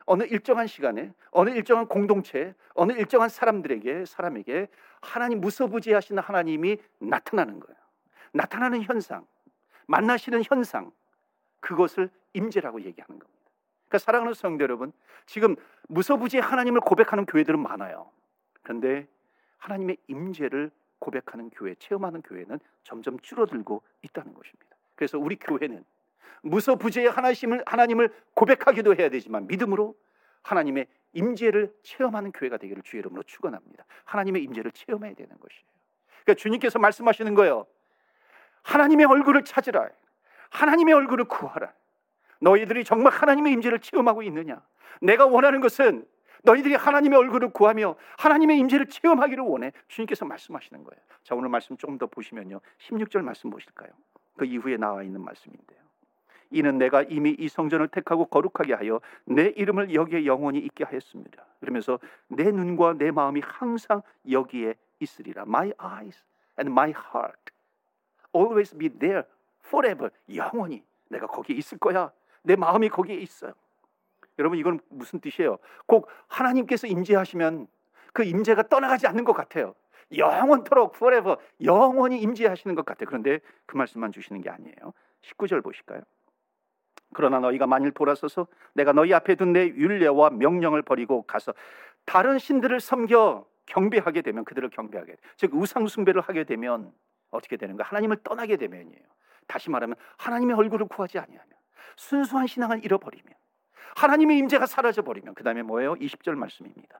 어느 0.08 0.24
일정한 0.24 0.68
시간에 0.68 1.14
어느 1.32 1.50
일정한 1.50 1.88
공동체 1.88 2.54
어느 2.74 2.92
일정한 2.94 3.30
사람들에게 3.30 4.06
사람에게 4.06 4.68
하나님 5.02 5.42
무소부지하신 5.42 6.20
하나님이 6.20 6.78
나타나는 7.00 7.60
거예요. 7.60 7.78
나타나는 8.34 8.82
현상, 8.84 9.26
만나시는 9.88 10.44
현상 10.44 10.92
그것을 11.60 12.10
임재라고 12.34 12.82
얘기하는 12.82 13.20
겁니다. 13.20 13.35
그러니까 13.88 13.98
사랑하는 14.00 14.34
성도 14.34 14.64
여러분, 14.64 14.92
지금 15.26 15.56
무소부지 15.88 16.40
하나님을 16.40 16.82
고백하는 16.82 17.26
교회들은 17.26 17.60
많아요. 17.60 18.10
그런데 18.62 19.08
하나님의 19.58 19.98
임재를 20.08 20.72
고백하는 21.00 21.50
교회, 21.52 21.76
체험하는 21.76 22.22
교회는 22.22 22.60
점점 22.84 23.20
줄어들고 23.20 23.82
있다는 24.02 24.34
것입니다. 24.34 24.76
그래서 24.96 25.20
우리 25.20 25.36
교회는 25.36 25.84
무소부지의 26.42 27.10
하나님을 27.10 27.64
하나님을 27.66 28.14
고백하기도 28.34 28.96
해야 28.96 29.10
되지만 29.10 29.48
믿음으로 29.48 29.96
하나님의 30.44 30.88
임재를 31.14 31.74
체험하는 31.82 32.32
교회가 32.32 32.58
되기를 32.58 32.84
주의 32.84 33.00
이름으로 33.00 33.24
축원합니다. 33.24 33.86
하나님의 34.04 34.44
임재를 34.44 34.72
체험해야 34.72 35.14
되는 35.16 35.30
것이에요. 35.40 35.66
그러니까 36.24 36.34
주님께서 36.36 36.80
말씀하시는 36.80 37.34
거예요. 37.36 37.66
하나님의 38.64 39.06
얼굴을 39.06 39.44
찾으라. 39.44 39.90
하나님의 40.50 40.94
얼굴을 40.94 41.26
구하라. 41.26 41.74
너희들이 42.46 42.84
정말 42.84 43.12
하나님의 43.12 43.54
임재를 43.54 43.80
체험하고 43.80 44.22
있느냐? 44.24 44.62
내가 45.02 45.26
원하는 45.26 45.62
것은 45.62 46.06
너희들이 46.44 46.76
하나님의 46.76 47.18
얼굴을 47.18 47.50
구하며 47.50 47.96
하나님의 48.20 48.60
임재를 48.60 48.86
체험하기를 48.86 49.44
원해. 49.44 49.72
주님께서 49.88 50.26
말씀하시는 50.26 50.84
거예요. 50.84 51.02
자, 51.24 51.34
오늘 51.34 51.50
말씀 51.50 51.76
조금 51.76 51.98
더 51.98 52.06
보시면요. 52.06 52.62
16절 52.78 53.24
말씀 53.24 53.50
보실까요? 53.50 53.90
그 54.38 54.46
이후에 54.46 54.78
나와 54.78 55.02
있는 55.02 55.22
말씀인데요. 55.22 55.80
이는 56.52 56.78
내가 56.78 57.02
이미 57.02 57.32
이 57.32 57.48
성전을 57.48 57.88
택하고 57.88 58.26
거룩하게 58.26 58.76
하여 58.76 59.02
내 59.26 59.48
이름을 59.48 59.96
여기에 59.96 60.28
영원히 60.28 60.60
있게 60.60 60.84
하였습니다. 60.84 61.44
그러면서 61.60 62.00
내 62.28 62.52
눈과 62.52 62.94
내 62.94 63.10
마음이 63.10 63.42
항상 63.44 64.04
여기에 64.30 64.76
있으리라. 65.00 65.42
My 65.48 65.74
eyes 65.80 66.24
and 66.60 66.72
my 66.72 66.92
heart 66.92 67.52
always 68.36 68.78
be 68.78 68.90
there 68.90 69.24
forever. 69.66 70.12
영원히 70.36 70.84
내가 71.10 71.26
거기에 71.26 71.56
있을 71.56 71.80
거야. 71.80 72.12
내 72.46 72.56
마음이 72.56 72.90
거기에 72.90 73.16
있어요. 73.18 73.54
여러분 74.40 74.58
이건 74.58 74.80
무슨 74.90 75.20
뜻이에요? 75.20 75.58
꼭 75.86 76.08
하나님께서 76.28 76.88
임재하시면 76.88 77.68
그 78.14 78.24
임재가 78.24 78.64
떠나가지 78.64 79.08
않는 79.08 79.24
것 79.24 79.34
같아요. 79.34 79.76
영원토록 80.16 80.96
forever 80.96 81.38
영원히 81.64 82.22
임재하시는 82.22 82.76
것 82.76 82.86
같아요. 82.86 83.08
그런데 83.08 83.40
그 83.66 83.78
말씀만 83.78 84.12
주시는 84.12 84.42
게 84.42 84.50
아니에요. 84.50 84.94
19절 85.22 85.64
보실까요? 85.64 86.02
그러나 87.14 87.40
너희가 87.40 87.66
만일 87.66 87.92
돌아서서 87.92 88.48
내가 88.74 88.92
너희 88.92 89.14
앞에 89.14 89.36
둔 89.36 89.54
내 89.54 89.68
율례와 89.68 90.32
명령을 90.32 90.82
버리고 90.82 91.24
가서 91.24 91.54
다른 92.06 92.38
신들을 92.38 92.80
섬겨 92.80 93.46
경배하게 93.66 94.22
되면 94.22 94.46
그들을 94.46 94.70
경배하게 94.70 95.14
돼. 95.14 95.18
즉 95.38 95.56
우상 95.56 95.88
숭배를 95.88 96.22
하게 96.22 96.44
되면 96.44 96.92
어떻게 97.32 97.58
되는가? 97.58 97.84
하나님을 97.86 98.18
떠나게 98.24 98.58
되면이에요. 98.58 99.04
다시 99.48 99.70
말하면 99.70 99.96
하나님의 100.18 100.56
얼굴을 100.56 100.88
구하지 100.88 101.20
아니하면 101.20 101.56
순수한 101.96 102.48
신앙을 102.48 102.84
잃어버리면 102.84 103.34
하나님의 103.96 104.38
임재가 104.40 104.66
사라져 104.66 105.02
버리면 105.02 105.36
그다음에 105.36 105.62
뭐예요? 105.62 105.96
20절 105.96 106.36
말씀입니다. 106.36 107.00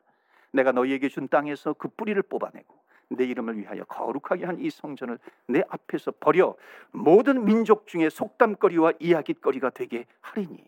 내가 0.52 0.72
너희에게 0.72 1.10
준 1.10 1.28
땅에서 1.28 1.74
그 1.74 1.90
뿌리를 1.90 2.22
뽑아내고 2.22 2.74
내 3.10 3.26
이름을 3.26 3.58
위하여 3.58 3.84
거룩하게 3.86 4.46
한 4.46 4.60
이 4.60 4.70
성전을 4.70 5.20
내 5.48 5.62
앞에서 5.70 6.12
버려 6.20 6.56
모든 6.92 7.46
민족 7.46 7.88
중에 7.88 8.10
속담거리와 8.10 8.94
이야기거리가 9.00 9.72
되게 9.72 10.06
하리니 10.22 10.64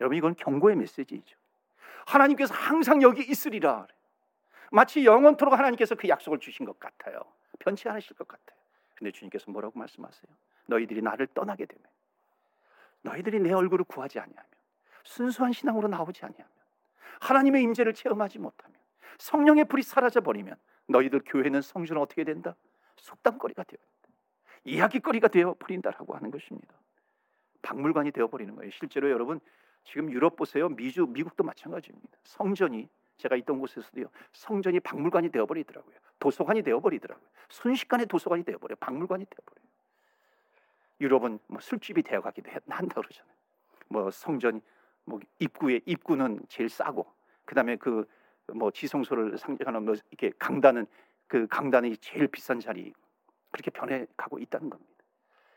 여러분 0.00 0.16
이건 0.18 0.34
경고의 0.36 0.76
메시지이죠. 0.76 1.36
하나님께서 2.06 2.54
항상 2.54 3.02
여기 3.02 3.22
있으리라. 3.22 3.86
마치 4.70 5.04
영원토록 5.04 5.54
하나님께서 5.54 5.94
그 5.94 6.08
약속을 6.08 6.38
주신 6.38 6.66
것 6.66 6.78
같아요. 6.78 7.20
변치 7.58 7.88
않으실 7.88 8.16
것 8.16 8.26
같아요. 8.28 8.58
근데 8.94 9.10
주님께서 9.10 9.50
뭐라고 9.50 9.78
말씀하세요? 9.78 10.32
너희들이 10.66 11.02
나를 11.02 11.26
떠나게 11.28 11.66
되면 11.66 11.84
너희들이 13.02 13.40
내 13.40 13.52
얼굴을 13.52 13.84
구하지 13.84 14.18
아니하며 14.18 14.48
순수한 15.04 15.52
신앙으로 15.52 15.88
나오지 15.88 16.24
아니하며 16.24 16.52
하나님의 17.20 17.62
임재를 17.62 17.94
체험하지 17.94 18.38
못하면 18.38 18.76
성령의 19.18 19.66
불이 19.66 19.82
사라져 19.82 20.20
버리면 20.20 20.56
너희들 20.86 21.22
교회는 21.24 21.62
성전은 21.62 22.00
어떻게 22.00 22.24
된다? 22.24 22.56
속담거리가 22.96 23.64
되어 23.64 23.78
이야기거리가 24.64 25.28
되어 25.28 25.54
버린다라고 25.58 26.14
하는 26.14 26.30
것입니다. 26.30 26.74
박물관이 27.62 28.12
되어 28.12 28.28
버리는 28.28 28.54
거예요. 28.54 28.70
실제로 28.70 29.10
여러분 29.10 29.40
지금 29.84 30.10
유럽 30.10 30.36
보세요. 30.36 30.68
미주 30.68 31.06
미국도 31.06 31.44
마찬가지입니다. 31.44 32.18
성전이 32.24 32.88
제가 33.16 33.36
있던 33.36 33.58
곳에서도요. 33.58 34.06
성전이 34.32 34.80
박물관이 34.80 35.30
되어 35.30 35.46
버리더라고요. 35.46 35.94
도서관이 36.18 36.62
되어 36.62 36.80
버리더라고요. 36.80 37.26
순식간에 37.48 38.04
도서관이 38.06 38.44
되어 38.44 38.58
버려요. 38.58 38.76
박물관이 38.80 39.24
되어 39.26 39.38
버려요. 39.44 39.71
유럽은 41.02 41.38
뭐 41.48 41.60
술집이 41.60 42.02
되어 42.02 42.22
가기도 42.22 42.50
한다 42.68 42.94
그러잖아요. 42.94 43.34
뭐 43.88 44.10
성전 44.10 44.62
뭐 45.04 45.20
입구에 45.38 45.80
입구는 45.84 46.40
제일 46.48 46.68
싸고 46.70 47.06
그다음에 47.44 47.76
그 47.76 48.06
뭐 48.48 48.70
지성소를 48.70 49.38
상징하는 49.38 49.84
뭐 49.84 49.94
이렇게 50.10 50.32
강단은 50.38 50.86
그 51.26 51.46
강단이 51.46 51.96
제일 51.98 52.26
비싼 52.26 52.60
자리 52.60 52.92
그렇게 53.50 53.70
변해가고 53.70 54.38
있다는 54.38 54.70
겁니다. 54.70 54.92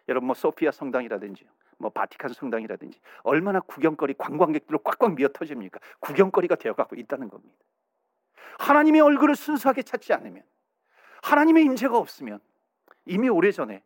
여러분 0.07 0.27
뭐 0.27 0.35
소피아 0.35 0.71
성당이라든지 0.71 1.47
뭐 1.77 1.89
바티칸 1.89 2.33
성당이라든지 2.33 2.99
얼마나 3.23 3.59
구경거리 3.59 4.13
관광객들로 4.17 4.79
꽉꽉 4.79 5.15
미어 5.15 5.29
터집니까? 5.29 5.79
구경거리가 5.99 6.55
되어가고 6.55 6.95
있다는 6.95 7.29
겁니다. 7.29 7.55
하나님의 8.59 9.01
얼굴을 9.01 9.35
순수하게 9.35 9.83
찾지 9.83 10.13
않으면 10.13 10.43
하나님의 11.23 11.63
임재가 11.65 11.97
없으면 11.97 12.39
이미 13.05 13.27
오래전에 13.27 13.83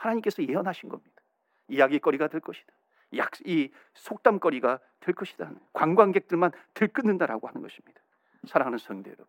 하나님께서 0.00 0.42
예언하신 0.42 0.88
겁니다. 0.88 1.22
이야기거리가 1.68 2.28
될 2.28 2.40
것이다. 2.40 2.72
약, 3.16 3.30
이 3.44 3.70
속담거리가 3.94 4.78
될 5.00 5.14
것이다. 5.14 5.50
관광객들만 5.72 6.52
들끓는다라고 6.74 7.48
하는 7.48 7.60
것입니다. 7.60 8.00
사랑하는 8.44 8.78
성도 8.78 9.10
여러분, 9.10 9.26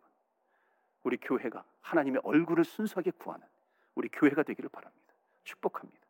우리 1.02 1.18
교회가 1.18 1.64
하나님의 1.82 2.22
얼굴을 2.24 2.64
순수하게 2.64 3.12
구하는 3.18 3.46
우리 3.94 4.08
교회가 4.08 4.42
되기를 4.42 4.70
바랍니다. 4.70 5.12
축복합니다. 5.44 6.00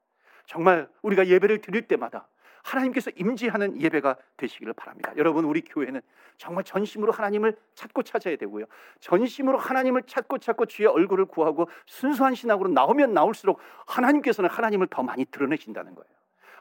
정말 0.47 0.89
우리가 1.03 1.27
예배를 1.27 1.61
드릴 1.61 1.89
때마다 1.89 2.29
하나님께서 2.63 3.11
임재하는 3.17 3.81
예배가 3.81 4.17
되시기를 4.37 4.73
바랍니다. 4.73 5.13
여러분 5.17 5.45
우리 5.45 5.61
교회는 5.63 6.01
정말 6.37 6.65
전심으로 6.65 7.13
하나님을 7.13 7.57
찾고 7.75 8.03
찾아야 8.03 8.37
되고요. 8.37 8.65
전심으로 9.01 9.59
하나님을 9.59 10.03
찾고 10.05 10.39
찾고 10.39 10.67
주의 10.67 10.89
얼굴을 10.89 11.27
구하고 11.27 11.69
순수한 11.87 12.35
신앙으로 12.35 12.69
나오면 12.71 13.13
나올수록 13.15 13.61
하나님께서는 13.87 14.49
하나님을 14.49 14.87
더 14.89 15.03
많이 15.03 15.25
드러내신다는 15.25 15.95
거예요. 15.95 16.13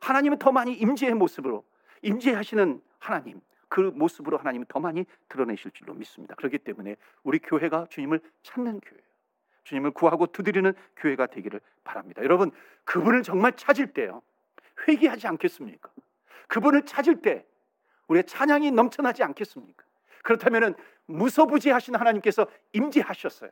하나님은 0.01 0.39
더 0.39 0.51
많이 0.51 0.73
임재의 0.73 1.13
모습으로 1.13 1.63
임재하시는 2.01 2.81
하나님 2.99 3.39
그 3.69 3.79
모습으로 3.79 4.37
하나님은 4.37 4.65
더 4.67 4.79
많이 4.79 5.05
드러내실 5.29 5.71
줄로 5.71 5.93
믿습니다. 5.93 6.35
그렇기 6.35 6.57
때문에 6.57 6.97
우리 7.23 7.39
교회가 7.39 7.87
주님을 7.89 8.19
찾는 8.43 8.81
교회, 8.81 8.99
주님을 9.63 9.91
구하고 9.91 10.27
두드리는 10.27 10.73
교회가 10.97 11.27
되기를 11.27 11.61
바랍니다. 11.83 12.21
여러분 12.23 12.51
그분을 12.83 13.23
정말 13.23 13.53
찾을 13.55 13.93
때요 13.93 14.21
회개하지 14.87 15.27
않겠습니까? 15.27 15.89
그분을 16.47 16.85
찾을 16.85 17.21
때 17.21 17.45
우리의 18.07 18.25
찬양이 18.25 18.71
넘쳐나지 18.71 19.23
않겠습니까? 19.23 19.85
그렇다면은 20.23 20.75
무소부지하신 21.05 21.95
하나님께서 21.95 22.47
임재하셨어요. 22.73 23.51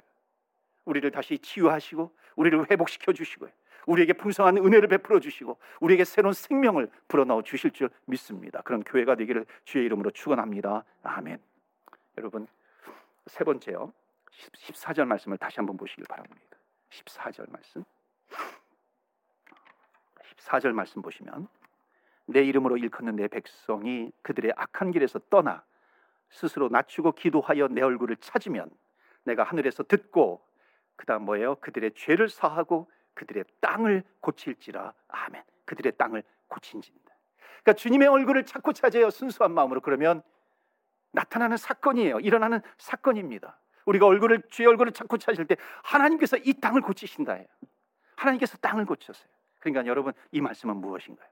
우리를 0.85 1.09
다시 1.11 1.37
치유하시고 1.39 2.15
우리를 2.35 2.71
회복시켜 2.71 3.13
주시고요. 3.13 3.51
우리에게 3.85 4.13
풍성한 4.13 4.57
은혜를 4.57 4.87
베풀어 4.87 5.19
주시고 5.19 5.57
우리에게 5.79 6.03
새로운 6.03 6.33
생명을 6.33 6.91
불어넣어 7.07 7.41
주실 7.41 7.71
줄 7.71 7.89
믿습니다. 8.05 8.61
그런 8.61 8.83
교회가 8.83 9.15
되기를 9.15 9.45
주의 9.63 9.85
이름으로 9.85 10.11
축원합니다. 10.11 10.83
아멘. 11.03 11.39
여러분 12.17 12.47
세 13.27 13.43
번째요. 13.43 13.93
14절 14.31 15.05
말씀을 15.05 15.37
다시 15.37 15.57
한번 15.57 15.77
보시길 15.77 16.05
바랍니다. 16.07 16.57
14절 16.89 17.51
말씀. 17.51 17.83
14절 20.39 20.71
말씀 20.71 21.01
보시면 21.01 21.47
내 22.25 22.43
이름으로 22.43 22.77
일컫는 22.77 23.15
내 23.15 23.27
백성이 23.27 24.11
그들의 24.21 24.53
악한 24.55 24.91
길에서 24.91 25.19
떠나 25.29 25.63
스스로 26.29 26.69
낮추고 26.69 27.13
기도하여 27.13 27.67
내 27.69 27.81
얼굴을 27.81 28.17
찾으면 28.17 28.69
내가 29.23 29.43
하늘에서 29.43 29.83
듣고 29.83 30.45
그다음 30.95 31.23
뭐예요? 31.23 31.55
그들의 31.55 31.91
죄를 31.95 32.29
사하고 32.29 32.91
그들의 33.13 33.43
땅을 33.61 34.03
고칠지라. 34.21 34.93
아멘. 35.07 35.43
그들의 35.65 35.93
땅을 35.97 36.23
고친진다. 36.47 37.15
그러니까 37.63 37.73
주님의 37.73 38.07
얼굴을 38.07 38.45
찾고 38.45 38.73
찾아요. 38.73 39.09
순수한 39.09 39.53
마음으로 39.53 39.81
그러면 39.81 40.21
나타나는 41.11 41.57
사건이에요. 41.57 42.19
일어나는 42.19 42.61
사건입니다. 42.77 43.59
우리가 43.85 44.05
얼굴을 44.05 44.43
주의 44.49 44.67
얼굴을 44.67 44.91
찾고 44.91 45.17
찾을 45.17 45.47
때 45.47 45.57
하나님께서 45.83 46.37
이 46.37 46.53
땅을 46.53 46.81
고치신다예요. 46.81 47.45
하나님께서 48.15 48.57
땅을 48.57 48.85
고쳤어요. 48.85 49.38
그러니까 49.59 49.85
여러분 49.85 50.13
이 50.31 50.41
말씀은 50.41 50.77
무엇인가요? 50.77 51.27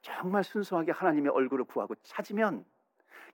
정말 0.00 0.44
순수하게 0.44 0.92
하나님의 0.92 1.32
얼굴을 1.32 1.64
구하고 1.64 1.94
찾으면 2.02 2.64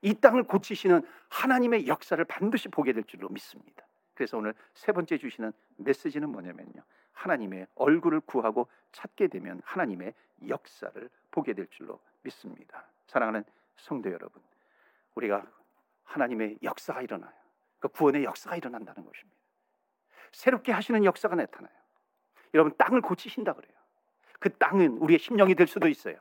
이 0.03 0.15
땅을 0.15 0.45
고치시는 0.45 1.03
하나님의 1.29 1.87
역사를 1.87 2.23
반드시 2.25 2.69
보게 2.69 2.93
될 2.93 3.05
줄로 3.05 3.29
믿습니다. 3.29 3.87
그래서 4.15 4.39
오늘 4.39 4.55
세 4.75 4.93
번째 4.93 5.19
주시는 5.19 5.53
메시지는 5.77 6.31
뭐냐면요. 6.31 6.83
하나님의 7.13 7.67
얼굴을 7.75 8.21
구하고 8.21 8.69
찾게 8.93 9.29
되면 9.29 9.61
하나님의 9.65 10.15
역사를 10.49 11.11
보게 11.31 11.53
될 11.53 11.67
줄로 11.69 12.01
믿습니다. 12.23 12.87
사랑하는 13.07 13.45
성도 13.77 14.11
여러분, 14.13 14.43
우리가 15.15 15.47
하나님의 16.05 16.59
역사가 16.63 17.03
일어나요. 17.03 17.33
그 17.79 17.89
구원의 17.89 18.25
역사가 18.25 18.57
일어난다는 18.57 19.05
것입니다. 19.05 19.37
새롭게 20.33 20.73
하시는 20.73 21.05
역사가 21.05 21.37
나타나요. 21.37 21.73
여러분 22.53 22.75
땅을 22.77 23.01
고치신다 23.01 23.53
그래요. 23.53 23.73
그 24.45 24.51
땅은 24.59 24.99
우리의 24.99 25.19
심령이 25.19 25.55
될 25.55 25.67
수도 25.67 25.89
있어요. 25.89 26.17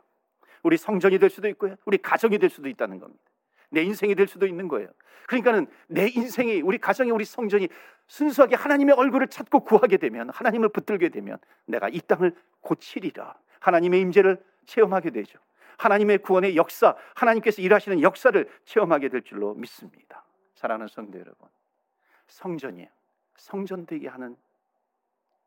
우리 0.62 0.78
성전이 0.78 1.20
될 1.20 1.30
수도 1.30 1.50
있고요. 1.50 1.76
우리 1.84 1.98
가정이 1.98 2.38
될 2.38 2.50
수도 2.50 2.70
있다는 2.70 2.98
겁니다. 2.98 3.22
내 3.70 3.82
인생이 3.84 4.16
될 4.16 4.30
수도 4.30 4.48
있는 4.48 4.70
거예요. 4.70 4.88
그러니까는 5.28 5.68
내 5.88 6.08
인생이 6.08 6.62
우리 6.62 6.78
가정이 6.78 7.12
우리 7.12 7.26
성전이 7.26 7.68
순수하게 8.08 8.56
하나님의 8.56 8.96
얼굴을 8.96 9.28
찾고 9.28 9.66
구하게 9.66 9.98
되면 9.98 10.30
하나님을 10.30 10.70
붙들게 10.70 11.10
되면 11.10 11.38
내가 11.66 11.90
이 11.90 12.00
땅을 12.00 12.34
고치리라. 12.62 13.38
하나님의 13.60 14.00
임재를 14.00 14.42
체험하게 14.68 15.10
되죠. 15.10 15.38
하나님의 15.78 16.20
구원의 16.20 16.56
역사, 16.56 16.96
하나님께서 17.16 17.62
일하시는 17.62 18.02
역사를 18.02 18.50
체험하게 18.64 19.10
될 19.10 19.24
줄로 19.24 19.54
믿습니다. 19.56 20.24
사랑하는 20.56 20.88
성도 20.88 21.20
여러분. 21.20 21.50
성전이에요. 22.28 22.88
성전 23.36 23.86
되게 23.86 24.08
하는 24.08 24.38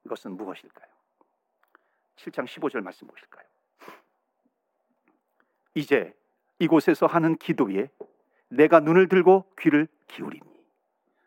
것은 0.07 0.33
무엇일까요? 0.33 0.96
7장 2.17 2.47
15절 2.47 2.83
말씀 2.83 3.07
보실까요? 3.07 3.47
이제 5.75 6.15
이곳에서 6.59 7.07
하는 7.07 7.37
기도에 7.37 7.91
내가 8.49 8.81
눈을 8.81 9.09
들고 9.09 9.45
귀를 9.59 9.87
기울이니 10.09 10.47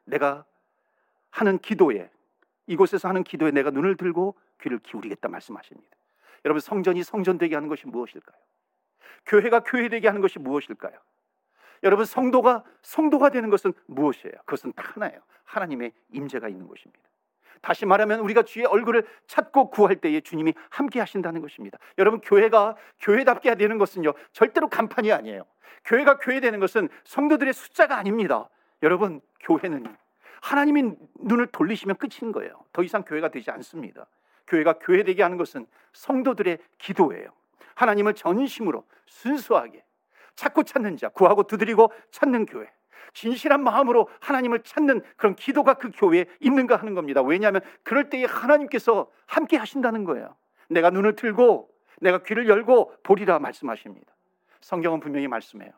내가 0.06 0.46
하는 1.30 1.60
기도에 1.60 2.10
이곳에서 2.68 3.08
하는 3.08 3.24
기도에 3.24 3.52
내가 3.52 3.70
눈을 3.70 3.96
들고 3.96 4.36
귀를 4.62 4.80
기울이겠다 4.80 5.28
말씀하십니다. 5.30 5.96
여러분 6.46 6.60
성전이 6.60 7.04
성전되게 7.04 7.56
하는 7.56 7.70
것이 7.70 7.86
무엇일까요? 7.88 8.38
교회가 9.26 9.62
교회되게 9.62 10.08
하는 10.08 10.22
것이 10.22 10.40
무엇일까요? 10.40 10.98
여러분 11.84 12.06
성도가 12.06 12.64
성도가 12.82 13.30
되는 13.30 13.50
것은 13.50 13.74
무엇이에요? 13.86 14.36
그것은 14.46 14.74
딱 14.74 14.96
하나예요. 14.96 15.22
하나님의 15.44 15.94
임재가 16.12 16.50
있는 16.50 16.68
것입니다. 16.68 17.09
다시 17.62 17.86
말하면 17.86 18.20
우리가 18.22 18.44
주의 18.44 18.66
얼굴을 18.66 19.06
찾고 19.28 19.70
구할 19.70 19.96
때에 19.96 20.22
주님이 20.22 20.54
함께 20.70 21.00
하신다는 21.00 21.42
것입니다. 21.42 21.78
여러분 21.98 22.22
교회가 22.22 22.76
교회답게 23.00 23.56
되는 23.56 23.78
것은요 23.78 24.14
절대로 24.32 24.70
간판이 24.70 25.12
아니에요. 25.12 25.46
교회가 25.86 26.18
교회 26.20 26.40
되는 26.40 26.60
것은 26.60 26.90
성도들의 27.06 27.54
숫자가 27.54 27.98
아닙니다. 27.98 28.50
여러분 28.84 29.22
교회는 29.42 29.86
하나님이 30.42 30.94
눈을 31.20 31.48
돌리시면 31.48 31.98
끝인 31.98 32.32
거예요. 32.32 32.54
더 32.72 32.84
이상 32.84 33.04
교회가 33.04 33.30
되지 33.30 33.52
않습니다. 33.52 34.08
교회가 34.48 34.80
교회 34.80 35.04
되게 35.04 35.22
하는 35.24 35.38
것은 35.38 35.68
성도들의 35.94 36.58
기도예요. 36.78 37.30
하나님을 37.76 38.14
전심으로 38.14 38.84
순수하게 39.06 39.84
찾고 40.36 40.64
찾는 40.64 40.98
자, 40.98 41.10
구하고 41.10 41.44
두드리고 41.44 41.92
찾는 42.12 42.46
교회. 42.46 42.72
진실한 43.14 43.64
마음으로 43.64 44.10
하나님을 44.20 44.64
찾는 44.64 45.02
그런 45.18 45.36
기도가 45.36 45.76
그 45.76 45.92
교회에 45.94 46.26
있는가 46.40 46.76
하는 46.78 46.94
겁니다. 46.96 47.22
왜냐하면 47.22 47.62
그럴 47.84 48.10
때에 48.10 48.26
하나님께서 48.26 49.10
함께 49.26 49.58
하신다는 49.58 50.04
거예요. 50.04 50.36
내가 50.70 50.90
눈을 50.90 51.16
들고 51.16 51.70
내가 52.02 52.24
귀를 52.24 52.48
열고 52.48 52.94
보리라 53.04 53.40
말씀하십니다. 53.40 54.14
성경은 54.62 55.00
분명히 55.00 55.28
말씀해요. 55.28 55.72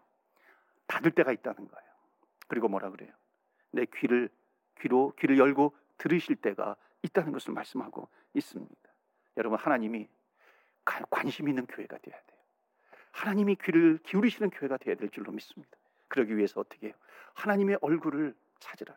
닫을 0.87 1.11
때가 1.11 1.31
있다는 1.31 1.57
거예요. 1.57 1.91
그리고 2.47 2.67
뭐라 2.67 2.89
그래요? 2.89 3.11
내 3.71 3.85
귀를 3.85 4.29
귀로 4.81 5.13
귀를 5.19 5.37
열고 5.37 5.75
들으실 5.97 6.35
때가 6.35 6.75
있다는 7.03 7.31
것을 7.31 7.53
말씀하고 7.53 8.09
있습니다. 8.33 8.75
여러분 9.37 9.57
하나님이 9.57 10.07
관심 11.09 11.47
있는 11.47 11.65
교회가 11.65 11.97
되어야 11.97 12.19
돼요. 12.19 12.39
하나님이 13.11 13.55
귀를 13.63 13.99
기울이시는 14.03 14.49
교회가 14.49 14.77
되어야 14.77 14.95
될 14.95 15.09
줄로 15.09 15.31
믿습니다. 15.31 15.77
그러기 16.11 16.35
위해서 16.35 16.59
어떻게 16.59 16.87
해요? 16.87 16.93
하나님의 17.33 17.77
얼굴을 17.81 18.35
찾으라. 18.59 18.93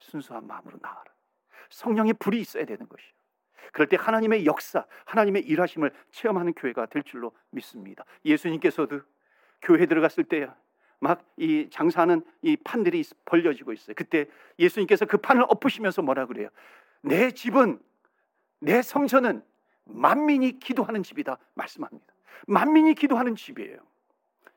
순수한 0.00 0.46
마음으로 0.46 0.78
나아라. 0.82 1.04
성령의 1.70 2.14
불이 2.14 2.40
있어야 2.40 2.64
되는 2.64 2.88
것이요. 2.88 3.12
그럴 3.72 3.86
때 3.88 3.96
하나님의 3.98 4.44
역사, 4.44 4.84
하나님의 5.04 5.42
일하심을 5.42 5.92
체험하는 6.10 6.54
교회가 6.54 6.86
될 6.86 7.02
줄로 7.04 7.32
믿습니다. 7.50 8.04
예수님께서도 8.24 9.02
교회 9.62 9.86
들어갔을 9.86 10.24
때막이 10.24 11.70
장사하는 11.70 12.24
이 12.42 12.56
판들이 12.56 13.04
벌려지고 13.24 13.72
있어요. 13.72 13.94
그때 13.96 14.26
예수님께서 14.58 15.06
그 15.06 15.18
판을 15.18 15.44
엎으시면서 15.48 16.02
뭐라 16.02 16.26
그래요? 16.26 16.48
내 17.02 17.30
집은 17.30 17.80
내 18.60 18.82
성전은 18.82 19.44
만민이 19.84 20.58
기도하는 20.58 21.02
집이다 21.02 21.38
말씀합니다. 21.54 22.14
만민이 22.46 22.94
기도하는 22.94 23.36
집이에요. 23.36 23.78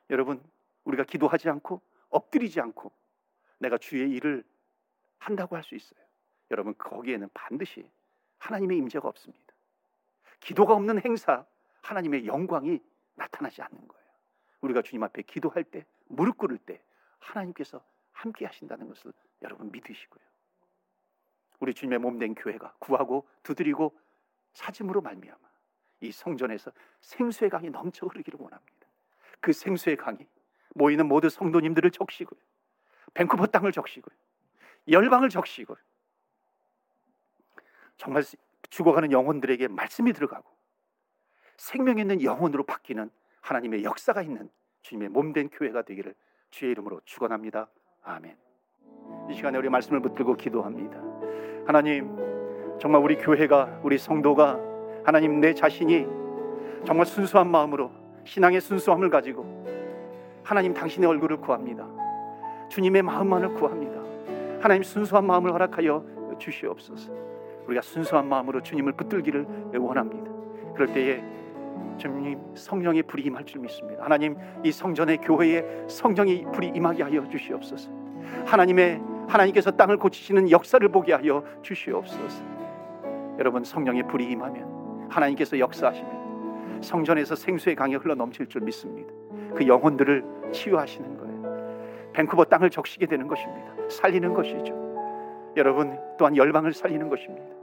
여러분, 0.09 0.41
우리가 0.83 1.03
기도하지 1.03 1.49
않고 1.49 1.81
엎드리지 2.11 2.61
않고 2.61 2.91
내가 3.59 3.77
주의 3.77 4.09
일을 4.11 4.43
한다고 5.17 5.55
할 5.55 5.63
수 5.63 5.75
있어요. 5.75 5.99
여러분, 6.51 6.75
거기에는 6.77 7.29
반드시 7.33 7.89
하나님의 8.39 8.77
임재가 8.77 9.07
없습니다. 9.07 9.53
기도가 10.39 10.73
없는 10.73 11.03
행사, 11.05 11.45
하나님의 11.81 12.25
영광이 12.25 12.79
나타나지 13.15 13.61
않는 13.61 13.87
거예요. 13.87 14.05
우리가 14.61 14.81
주님 14.81 15.03
앞에 15.03 15.21
기도할 15.23 15.63
때, 15.63 15.85
무릎 16.07 16.37
꿇을 16.37 16.57
때 16.57 16.81
하나님께서 17.19 17.83
함께 18.11 18.45
하신다는 18.45 18.87
것을 18.87 19.13
여러분 19.41 19.71
믿으시고요. 19.71 20.23
우리 21.59 21.73
주님의 21.73 21.99
몸된 21.99 22.35
교회가 22.35 22.73
구하고 22.79 23.27
두드리고 23.43 23.95
사짐으로 24.53 25.01
말미암아 25.01 25.39
이 26.01 26.11
성전에서 26.11 26.71
생수의 27.01 27.49
강이 27.49 27.69
넘쳐 27.69 28.07
흐르기를 28.07 28.39
원합니다. 28.41 28.87
그 29.39 29.53
생수의 29.53 29.95
강이 29.95 30.27
모이는 30.75 31.07
모든 31.07 31.29
성도님들을 31.29 31.91
적시고요. 31.91 32.39
밴쿠버 33.13 33.47
땅을 33.47 33.71
적시고요. 33.71 34.15
열방을 34.89 35.29
적시고요. 35.29 35.77
정말 37.97 38.23
죽어가는 38.69 39.11
영혼들에게 39.11 39.67
말씀이 39.67 40.13
들어가고 40.13 40.49
생명 41.57 41.99
있는 41.99 42.23
영혼으로 42.23 42.63
바뀌는 42.63 43.11
하나님의 43.41 43.83
역사가 43.83 44.21
있는 44.21 44.49
주님의 44.81 45.09
몸된 45.09 45.49
교회가 45.49 45.83
되기를 45.83 46.15
주의 46.49 46.71
이름으로 46.71 47.01
축원합니다. 47.05 47.69
아멘. 48.03 48.35
이 49.29 49.33
시간에 49.35 49.57
우리 49.57 49.69
말씀을 49.69 50.01
붙들고 50.01 50.35
기도합니다. 50.35 50.99
하나님, 51.67 52.15
정말 52.79 53.01
우리 53.01 53.17
교회가 53.17 53.81
우리 53.83 53.97
성도가 53.97 54.59
하나님 55.05 55.39
내 55.39 55.53
자신이 55.53 56.05
정말 56.85 57.05
순수한 57.05 57.49
마음으로 57.51 57.91
신앙의 58.25 58.61
순수함을 58.61 59.09
가지고 59.09 59.60
하나님 60.43 60.73
당신의 60.73 61.07
얼굴을 61.09 61.37
구합니다. 61.37 61.87
주님의 62.69 63.01
마음만을 63.01 63.53
구합니다. 63.53 63.99
하나님 64.61 64.83
순수한 64.83 65.25
마음을 65.25 65.51
허락하여 65.53 66.03
주시옵소서. 66.37 67.11
우리가 67.67 67.81
순수한 67.81 68.27
마음으로 68.27 68.61
주님을 68.61 68.93
붙들기를 68.93 69.45
원합니다. 69.77 70.31
그럴 70.73 70.91
때에 70.93 71.23
주님 71.97 72.39
성령의 72.55 73.03
불이 73.03 73.23
임할 73.23 73.45
줄 73.45 73.61
믿습니다. 73.61 74.03
하나님 74.03 74.35
이 74.63 74.71
성전의 74.71 75.17
교회에 75.17 75.85
성령의 75.87 76.45
불이 76.51 76.71
임하게 76.75 77.03
하여 77.03 77.27
주시옵소서. 77.27 77.91
하나님의 78.45 79.01
하나님께서 79.27 79.71
땅을 79.71 79.97
고치시는 79.97 80.49
역사를 80.51 80.87
보게 80.89 81.13
하여 81.13 81.43
주시옵소서. 81.61 82.43
여러분 83.39 83.63
성령의 83.63 84.07
불이 84.07 84.25
임하면 84.31 85.07
하나님께서 85.09 85.59
역사하시면 85.59 86.20
성전에서 86.81 87.35
생수의 87.35 87.75
강이 87.75 87.95
흘러 87.95 88.15
넘칠 88.15 88.47
줄 88.47 88.61
믿습니다. 88.61 89.11
그 89.55 89.67
영혼들을 89.67 90.23
치유하시는 90.51 91.17
거예요. 91.17 92.11
밴쿠버 92.13 92.45
땅을 92.45 92.69
적시게 92.69 93.05
되는 93.05 93.27
것입니다. 93.27 93.73
살리는 93.89 94.33
것이죠. 94.33 94.81
여러분 95.57 95.97
또한 96.17 96.35
열방을 96.37 96.73
살리는 96.73 97.09
것입니다. 97.09 97.61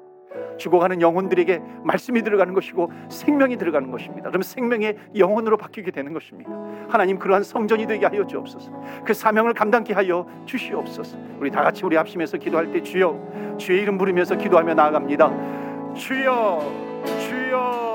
죽어가는 0.58 1.00
영혼들에게 1.00 1.62
말씀이 1.84 2.22
들어가는 2.22 2.52
것이고 2.52 2.92
생명이 3.08 3.56
들어가는 3.56 3.90
것입니다. 3.90 4.28
그럼 4.28 4.42
생명의 4.42 4.96
영혼으로 5.16 5.56
바뀌게 5.56 5.90
되는 5.90 6.12
것입니다. 6.12 6.50
하나님 6.88 7.18
그러한 7.18 7.42
성전이 7.42 7.86
되게 7.86 8.06
하여 8.06 8.26
주옵소서. 8.26 8.70
그 9.04 9.14
사명을 9.14 9.54
감당케 9.54 9.94
하여 9.94 10.26
주시옵소서. 10.44 11.16
우리 11.38 11.50
다 11.50 11.62
같이 11.62 11.84
우리 11.84 11.96
합심해서 11.96 12.38
기도할 12.38 12.72
때 12.72 12.82
주여 12.82 13.56
주의 13.58 13.80
이름 13.80 13.98
부르면서 13.98 14.36
기도하며 14.36 14.74
나아갑니다. 14.74 15.94
주여 15.94 16.60
주여 17.20 17.87